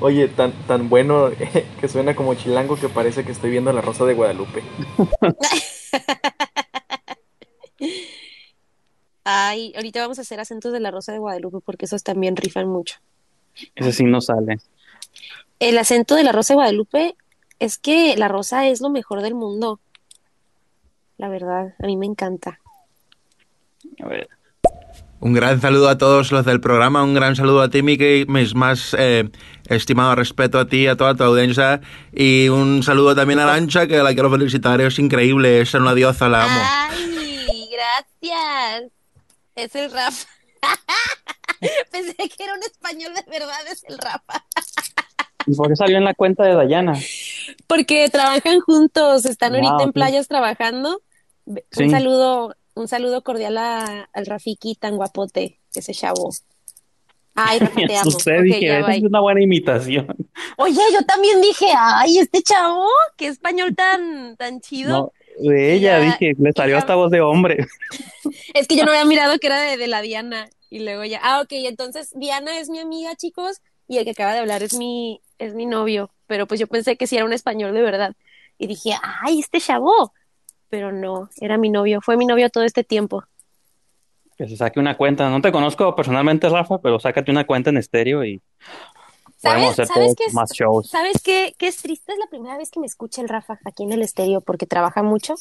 Oye, 0.00 0.28
tan, 0.28 0.52
tan 0.66 0.88
bueno 0.88 1.30
que 1.80 1.88
suena 1.88 2.14
como 2.14 2.34
chilango 2.34 2.76
que 2.76 2.88
parece 2.88 3.24
que 3.24 3.32
estoy 3.32 3.50
viendo 3.50 3.72
La 3.72 3.80
Rosa 3.80 4.04
de 4.04 4.14
Guadalupe. 4.14 4.62
Ay, 9.24 9.72
ahorita 9.74 10.02
vamos 10.02 10.18
a 10.18 10.22
hacer 10.22 10.38
acentos 10.38 10.72
de 10.72 10.80
la 10.80 10.90
Rosa 10.90 11.12
de 11.12 11.18
Guadalupe 11.18 11.60
porque 11.64 11.86
esos 11.86 12.02
también 12.02 12.36
rifan 12.36 12.68
mucho. 12.68 12.98
Ese 13.74 13.92
sí 13.92 14.04
no 14.04 14.20
sale. 14.20 14.58
El 15.60 15.78
acento 15.78 16.14
de 16.14 16.24
la 16.24 16.32
Rosa 16.32 16.52
de 16.52 16.56
Guadalupe 16.56 17.16
es 17.58 17.78
que 17.78 18.18
la 18.18 18.28
rosa 18.28 18.66
es 18.66 18.82
lo 18.82 18.90
mejor 18.90 19.22
del 19.22 19.34
mundo. 19.34 19.80
La 21.16 21.30
verdad, 21.30 21.74
a 21.78 21.86
mí 21.86 21.96
me 21.96 22.04
encanta. 22.04 22.60
A 24.02 24.08
ver. 24.08 24.28
Un 25.24 25.32
gran 25.32 25.58
saludo 25.58 25.88
a 25.88 25.96
todos 25.96 26.32
los 26.32 26.44
del 26.44 26.60
programa, 26.60 27.02
un 27.02 27.14
gran 27.14 27.34
saludo 27.34 27.62
a 27.62 27.70
ti, 27.70 27.82
Miki, 27.82 28.26
mis 28.28 28.54
más 28.54 28.94
eh, 28.98 29.30
estimado 29.70 30.14
respeto 30.14 30.58
a 30.58 30.66
ti 30.66 30.82
y 30.82 30.86
a 30.86 30.98
toda 30.98 31.14
tu 31.14 31.24
audiencia. 31.24 31.80
Y 32.12 32.50
un 32.50 32.82
saludo 32.82 33.14
también 33.14 33.38
a 33.38 33.44
Arancha, 33.44 33.86
que 33.86 33.96
la 34.02 34.12
quiero 34.12 34.30
felicitar, 34.30 34.82
es 34.82 34.98
increíble, 34.98 35.62
es 35.62 35.72
una 35.72 35.94
diosa, 35.94 36.28
la 36.28 36.44
amo. 36.44 36.60
Ay, 36.90 37.70
gracias. 37.72 38.92
Es 39.56 39.74
el 39.74 39.90
Rafa. 39.90 40.28
Pensé 41.90 42.14
que 42.16 42.44
era 42.44 42.52
un 42.52 42.62
español 42.62 43.14
de 43.14 43.24
verdad, 43.30 43.66
es 43.72 43.82
el 43.88 43.96
Rafa. 43.96 44.44
¿Y 45.46 45.54
por 45.54 45.68
qué 45.68 45.76
salió 45.76 45.96
en 45.96 46.04
la 46.04 46.12
cuenta 46.12 46.44
de 46.44 46.52
Dayana? 46.54 46.98
Porque 47.66 48.10
trabajan 48.10 48.60
juntos, 48.60 49.24
están 49.24 49.54
Ah, 49.54 49.56
ahorita 49.58 49.84
en 49.84 49.92
playas 49.92 50.28
trabajando. 50.28 51.00
Sí. 51.70 51.84
Un 51.84 51.90
saludo, 51.90 52.54
un 52.74 52.88
saludo 52.88 53.22
cordial 53.22 53.56
a- 53.58 54.08
al 54.12 54.26
Rafiki 54.26 54.74
tan 54.74 54.96
guapote, 54.96 55.60
ese 55.74 55.92
chavo. 55.94 56.30
Ay, 57.34 57.58
Rafa, 57.60 57.86
te 57.86 57.96
amo. 57.96 58.10
Usted 58.16 58.38
Ok, 58.38 58.44
dije, 58.44 58.78
esa 58.78 58.94
es 58.94 59.02
una 59.02 59.20
buena 59.20 59.42
imitación. 59.42 60.06
Oye, 60.58 60.80
yo 60.92 61.04
también 61.06 61.40
dije, 61.40 61.66
ay, 61.76 62.18
este 62.18 62.42
chavo, 62.42 62.86
qué 63.16 63.28
español 63.28 63.74
tan, 63.74 64.36
tan 64.36 64.60
chido. 64.60 65.12
No, 65.40 65.48
de 65.50 65.74
ella 65.74 65.98
Ya, 65.98 66.18
dije, 66.18 66.34
le 66.38 66.52
salió 66.52 66.78
hasta 66.78 66.94
voz 66.94 67.10
de 67.10 67.20
hombre. 67.20 67.66
Es 68.54 68.66
que 68.68 68.76
yo 68.76 68.84
no 68.84 68.90
había 68.92 69.04
mirado 69.04 69.38
que 69.38 69.46
era 69.48 69.60
de, 69.60 69.76
de 69.76 69.86
la 69.86 70.00
Diana. 70.00 70.48
Y 70.70 70.80
luego 70.80 71.04
ya, 71.04 71.20
ah, 71.22 71.40
ok, 71.40 71.52
entonces 71.52 72.10
Diana 72.14 72.58
es 72.58 72.68
mi 72.68 72.78
amiga, 72.78 73.14
chicos, 73.16 73.60
y 73.86 73.98
el 73.98 74.04
que 74.04 74.10
acaba 74.10 74.32
de 74.32 74.38
hablar 74.40 74.62
es 74.62 74.74
mi, 74.74 75.20
es 75.38 75.54
mi 75.54 75.66
novio. 75.66 76.10
Pero 76.26 76.46
pues 76.46 76.58
yo 76.58 76.66
pensé 76.66 76.96
que 76.96 77.06
sí 77.06 77.16
era 77.16 77.24
un 77.24 77.32
español 77.32 77.74
de 77.74 77.82
verdad. 77.82 78.14
Y 78.58 78.66
dije, 78.66 78.94
ay, 79.02 79.40
este 79.40 79.60
chavo. 79.60 80.12
Pero 80.74 80.90
no, 80.90 81.28
era 81.40 81.56
mi 81.56 81.70
novio, 81.70 82.00
fue 82.00 82.16
mi 82.16 82.26
novio 82.26 82.50
todo 82.50 82.64
este 82.64 82.82
tiempo. 82.82 83.22
Que 84.36 84.48
se 84.48 84.56
saque 84.56 84.80
una 84.80 84.96
cuenta. 84.96 85.30
No 85.30 85.40
te 85.40 85.52
conozco 85.52 85.94
personalmente, 85.94 86.48
Rafa, 86.48 86.78
pero 86.78 86.98
sácate 86.98 87.30
una 87.30 87.46
cuenta 87.46 87.70
en 87.70 87.76
estéreo 87.76 88.24
y 88.24 88.42
podemos 89.40 89.76
¿Sabes, 89.76 89.78
hacer 89.78 89.86
sabes 89.86 90.14
es, 90.26 90.34
más 90.34 90.50
shows. 90.50 90.88
¿Sabes 90.88 91.22
qué, 91.22 91.54
qué 91.58 91.68
es 91.68 91.76
triste? 91.76 92.10
Es 92.10 92.18
la 92.18 92.26
primera 92.26 92.58
vez 92.58 92.72
que 92.72 92.80
me 92.80 92.86
escucha 92.86 93.22
el 93.22 93.28
Rafa 93.28 93.60
aquí 93.64 93.84
en 93.84 93.92
el 93.92 94.02
estéreo 94.02 94.40
porque 94.40 94.66
trabaja 94.66 95.04
mucho. 95.04 95.36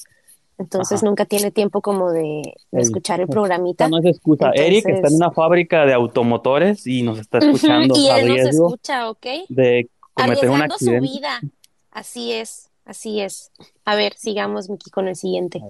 Entonces 0.59 0.99
Ajá. 0.99 1.07
nunca 1.07 1.25
tiene 1.25 1.49
tiempo 1.49 1.81
como 1.81 2.11
de, 2.11 2.43
escuchar 2.71 3.19
el 3.19 3.27
programita. 3.27 3.89
No 3.89 3.97
es 3.97 4.05
excusa. 4.05 4.51
Eric 4.53 4.87
está 4.87 5.07
en 5.07 5.15
una 5.15 5.31
fábrica 5.31 5.83
de 5.87 5.95
automotores 5.95 6.85
y 6.85 7.01
nos 7.01 7.17
está 7.17 7.39
escuchando 7.39 7.95
y 7.97 8.07
él 8.07 8.27
nos 8.27 8.49
escucha, 8.49 9.09
¿ok? 9.09 9.25
de 9.49 9.89
cometer 10.13 10.51
un 10.51 10.57
su 10.57 10.63
accidente. 10.65 10.99
vida. 10.99 11.41
Así 11.89 12.33
es, 12.33 12.69
así 12.85 13.21
es. 13.21 13.51
A 13.85 13.95
ver, 13.95 14.13
sigamos, 14.17 14.69
Miki, 14.69 14.89
con 14.89 15.07
el 15.07 15.15
siguiente. 15.15 15.61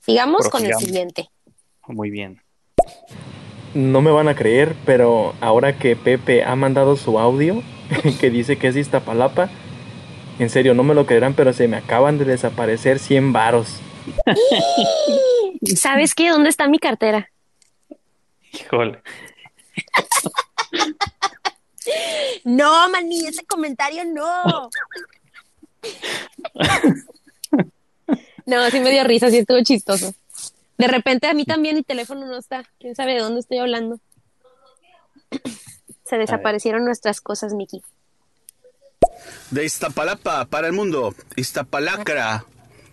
Sigamos 0.00 0.48
con 0.48 0.64
el 0.64 0.74
siguiente. 0.74 1.30
Muy 1.86 2.10
bien. 2.10 2.42
No 3.74 4.00
me 4.00 4.10
van 4.10 4.28
a 4.28 4.34
creer, 4.34 4.74
pero 4.84 5.34
ahora 5.40 5.78
que 5.78 5.96
Pepe 5.96 6.44
ha 6.44 6.56
mandado 6.56 6.96
su 6.96 7.18
audio, 7.18 7.62
que 8.20 8.30
dice 8.30 8.56
que 8.56 8.68
es 8.68 8.76
Iztapalapa, 8.76 9.50
en 10.38 10.50
serio, 10.50 10.74
no 10.74 10.82
me 10.82 10.94
lo 10.94 11.06
creerán, 11.06 11.34
pero 11.34 11.52
se 11.52 11.66
me 11.66 11.76
acaban 11.76 12.18
de 12.18 12.24
desaparecer 12.24 12.98
100 12.98 13.32
varos. 13.32 13.80
¿Sabes 15.76 16.14
qué? 16.14 16.28
¿Dónde 16.30 16.50
está 16.50 16.68
mi 16.68 16.78
cartera? 16.78 17.30
Híjole. 18.52 19.02
No, 22.44 22.88
maní, 22.90 23.26
ese 23.26 23.44
comentario 23.44 24.04
no. 24.04 24.70
No, 28.46 28.70
sí 28.70 28.78
me 28.78 28.92
dio 28.92 29.02
risa, 29.02 29.28
sí 29.28 29.38
estuvo 29.38 29.60
chistoso. 29.64 30.14
De 30.78 30.86
repente 30.86 31.26
a 31.26 31.34
mí 31.34 31.44
también 31.44 31.76
el 31.76 31.84
teléfono 31.84 32.26
no 32.26 32.38
está. 32.38 32.64
¿Quién 32.78 32.94
sabe 32.94 33.14
de 33.14 33.20
dónde 33.20 33.40
estoy 33.40 33.58
hablando? 33.58 33.98
Se 36.04 36.16
desaparecieron 36.16 36.84
nuestras 36.84 37.20
cosas, 37.20 37.54
Miki. 37.54 37.82
De 39.50 39.64
Iztapalapa 39.64 40.44
para 40.44 40.68
el 40.68 40.72
mundo. 40.72 41.12
Iztapalacra. 41.34 42.44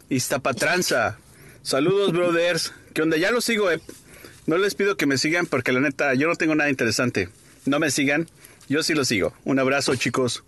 Iztapatranza. 0.09 1.19
Saludos, 1.61 2.11
brothers. 2.13 2.73
¿Qué 2.93 3.03
onda? 3.03 3.17
Ya 3.17 3.29
los 3.29 3.45
sigo, 3.45 3.69
eh. 3.69 3.79
No 4.47 4.57
les 4.57 4.73
pido 4.73 4.97
que 4.97 5.05
me 5.05 5.19
sigan 5.19 5.45
porque 5.45 5.71
la 5.71 5.81
neta, 5.81 6.15
yo 6.15 6.27
no 6.27 6.35
tengo 6.35 6.55
nada 6.55 6.71
interesante. 6.71 7.29
No 7.65 7.79
me 7.79 7.91
sigan. 7.91 8.27
Yo 8.67 8.81
sí 8.81 8.95
los 8.95 9.07
sigo. 9.07 9.33
Un 9.45 9.59
abrazo, 9.59 9.95
chicos. 9.95 10.43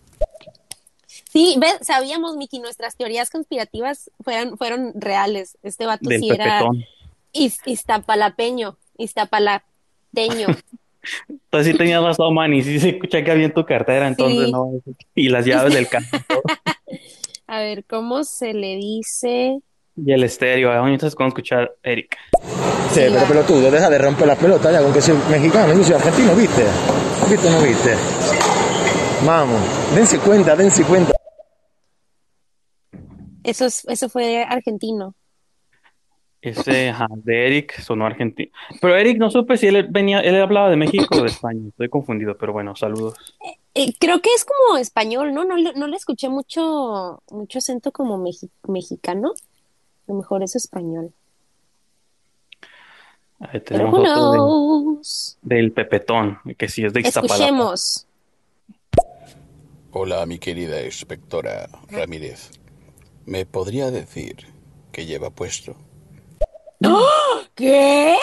Sí, 1.36 1.58
ves, 1.60 1.80
sabíamos, 1.82 2.38
Miki, 2.38 2.60
nuestras 2.60 2.96
teorías 2.96 3.30
conspirativas 3.30 4.10
fueron, 4.24 4.58
fueron 4.58 4.94
reales. 4.96 5.58
Este 5.64 5.86
vato 5.86 6.08
Del 6.08 6.22
sí 6.22 6.30
era 6.32 6.62
iz- 7.34 7.60
iztapalapeño. 7.66 8.78
Iztapalateño. 8.98 10.48
Entonces 11.28 11.72
sí 11.74 11.78
tenías 11.78 12.02
razón, 12.02 12.34
man, 12.34 12.54
y 12.54 12.64
sí 12.64 12.80
se 12.80 12.98
checa 13.10 13.34
bien 13.34 13.54
tu 13.54 13.66
cartera, 13.66 14.08
entonces 14.08 14.46
Sí. 14.46 14.52
no. 14.54 14.72
Y 15.14 15.28
las 15.28 15.46
llaves 15.46 15.74
del 15.74 15.90
carro 15.90 16.06
A 17.48 17.60
ver, 17.60 17.84
¿cómo 17.84 18.24
se 18.24 18.54
le 18.54 18.78
dice? 18.78 19.60
y 19.98 20.12
el 20.14 20.24
estéreo. 20.24 20.72
¿eh? 20.72 20.94
Entonces, 20.94 21.16
¿cómo 21.16 21.28
escuchar 21.28 21.70
Eric? 21.84 22.16
Sí, 22.94 23.02
pero 23.12 23.26
pelotudo, 23.28 23.70
deja 23.72 23.90
de 23.90 23.98
romper 23.98 24.28
las 24.28 24.38
pelotas 24.40 24.72
ya, 24.72 24.82
con 24.82 24.94
que 24.94 25.02
soy 25.02 25.18
mexicano, 25.30 25.74
yo 25.74 25.84
soy 25.84 25.96
argentino, 25.96 26.34
¿viste? 26.34 26.64
¿Viste 27.30 27.48
o 27.48 27.52
no 27.52 27.62
viste? 27.62 27.94
Vamos, 29.26 29.62
dense 29.94 30.18
cuenta, 30.20 30.56
dense 30.56 30.84
cuenta. 30.86 31.12
Eso, 33.46 33.66
es, 33.66 33.86
eso 33.88 34.10
fue 34.10 34.44
argentino. 34.44 35.14
Ese, 36.42 36.90
ajá, 36.90 37.08
de 37.12 37.48
Eric 37.48 37.80
sonó 37.82 38.06
argentino. 38.06 38.52
Pero 38.82 38.96
Eric, 38.96 39.18
no 39.18 39.32
supe 39.32 39.58
si 39.58 39.68
él 39.68 39.88
venía, 39.90 40.20
él 40.20 40.40
hablaba 40.42 40.70
de 40.70 40.76
México 40.76 41.08
o 41.18 41.22
de 41.22 41.28
España. 41.28 41.62
Estoy 41.70 41.90
confundido, 41.90 42.38
pero 42.38 42.54
bueno, 42.54 42.76
saludos. 42.76 43.16
Eh, 43.74 43.94
creo 44.00 44.22
que 44.22 44.30
es 44.36 44.46
como 44.46 44.78
español, 44.78 45.34
¿no? 45.34 45.44
No, 45.44 45.56
le- 45.58 45.74
no 45.74 45.88
le 45.88 45.96
escuché 45.96 46.30
mucho, 46.30 47.22
mucho 47.32 47.58
acento 47.60 47.92
como 47.92 48.18
mexi- 48.18 48.50
mexicano. 48.68 49.34
A 50.08 50.12
lo 50.12 50.16
mejor 50.20 50.44
es 50.44 50.56
español. 50.56 51.12
Ahí 53.40 53.60
tenemos 53.62 54.00
otro 54.00 54.96
de- 55.42 55.56
del 55.56 55.72
Pepetón, 55.72 56.40
que 56.58 56.70
sí 56.70 56.86
es 56.86 56.94
de 56.94 57.02
Iztapalapa. 57.02 57.36
Escuchemos. 57.36 58.08
Hola, 59.92 60.26
mi 60.26 60.40
querida 60.40 60.84
inspectora 60.84 61.68
Ramírez. 61.90 62.52
¿Me 63.26 63.46
podría 63.46 63.92
decir 63.92 64.48
qué 64.92 65.06
lleva 65.06 65.30
puesto? 65.30 65.76
¿Qué? 67.56 68.16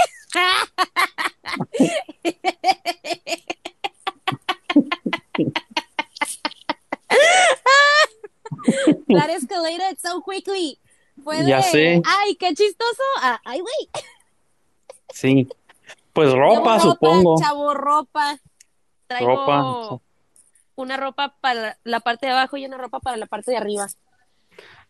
That 9.09 9.31
escalated 9.31 9.99
so 9.99 10.23
quickly. 10.23 10.79
Fue 11.23 11.45
Ya 11.45 11.59
de, 11.59 11.62
sé. 11.62 12.03
Ay, 12.05 12.37
qué 12.37 12.55
chistoso. 12.55 13.03
a, 13.21 13.41
Ay, 13.45 13.61
güey. 13.61 14.05
Sí. 15.12 15.49
Pues 16.12 16.33
ropa, 16.33 16.79
Llevo 16.79 16.91
supongo. 16.93 17.41
Chavo, 17.41 17.75
ropa. 17.75 18.38
Traigo 19.07 19.29
Ropa. 19.29 20.01
una 20.77 20.97
ropa 20.97 21.37
para 21.41 21.79
la 21.85 22.01
parte 22.01 22.27
de 22.27 22.33
abajo 22.33 22.57
y 22.57 22.65
una 22.65 22.79
ropa 22.79 23.01
para 23.01 23.17
la 23.17 23.27
parte 23.27 23.51
de 23.51 23.57
arriba. 23.59 23.87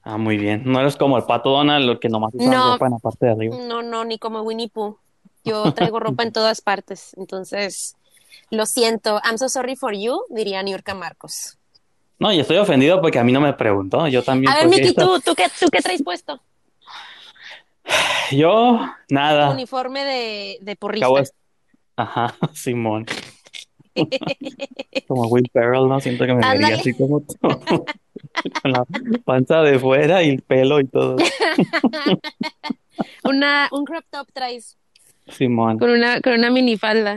Ah, 0.05 0.19
muy 0.19 0.37
bien. 0.37 0.63
No 0.65 0.81
eres 0.81 0.97
como 0.97 1.17
el 1.17 1.25
pato 1.25 1.51
Donald, 1.51 1.87
lo 1.87 2.01
que 2.01 2.09
nomás 2.09 2.33
usa 2.35 2.51
No. 2.51 2.73
ropa 2.73 2.87
en 2.87 2.93
la 2.93 2.99
parte 2.99 3.27
de 3.27 3.33
arriba. 3.33 3.57
No, 3.57 3.83
no, 3.83 4.05
ni 4.05 4.19
como 4.19 4.41
Winnie 4.43 4.69
Pooh. 4.69 4.99
Yo 5.45 5.73
traigo 5.75 6.01
ropa 6.01 6.23
en 6.25 6.33
todas 6.33 6.61
partes. 6.61 7.15
Entonces, 7.17 7.97
lo 8.51 8.67
siento. 8.67 9.21
I'm 9.25 9.39
so 9.39 9.49
sorry 9.49 9.77
for 9.77 9.95
you, 9.95 10.23
diría 10.31 10.63
Niurka 10.63 10.95
Marcos. 10.95 11.59
No, 12.19 12.33
y 12.33 12.41
estoy 12.41 12.57
ofendido 12.59 13.01
porque 13.01 13.19
a 13.19 13.25
mí 13.25 13.33
no 13.33 13.41
me 13.41 13.53
preguntó. 13.53 14.07
Yo 14.09 14.23
también. 14.23 14.53
A 14.53 14.57
ver, 14.57 14.65
porque 14.65 14.77
Miki, 14.77 14.89
esta- 14.91 15.03
¿tú, 15.05 15.21
tú, 15.21 15.35
qué, 15.35 15.47
¿tú 15.61 15.67
qué 15.71 15.81
traes 15.81 16.03
puesto? 16.03 16.41
Yo, 18.31 18.81
nada. 19.09 19.51
Uniforme 19.51 20.05
de, 20.05 20.59
de 20.61 20.77
porrista. 20.77 21.09
Ajá, 21.97 22.35
Simón. 22.55 23.07
Como 25.09 25.27
Will 25.29 25.49
Ferrell, 25.53 25.89
¿no? 25.89 26.01
Siento 26.01 26.25
que 26.27 26.33
me 26.35 26.37
vería 26.37 26.51
Ándale. 26.53 26.75
así 26.75 26.93
como 26.95 27.21
tú. 27.27 27.37
Con 28.63 28.73
la 28.73 28.85
panza 29.25 29.61
de 29.63 29.79
fuera 29.79 30.23
y 30.23 30.31
el 30.31 30.43
pelo 30.43 30.81
y 30.81 30.87
todo. 30.87 31.17
Una, 33.25 33.69
un 33.73 33.85
crop 33.85 34.05
top 34.11 34.27
traes 34.33 34.77
Simón. 35.29 35.79
con 35.79 35.91
una, 35.91 36.21
con 36.21 36.33
una 36.35 36.51
minifalda. 36.51 37.17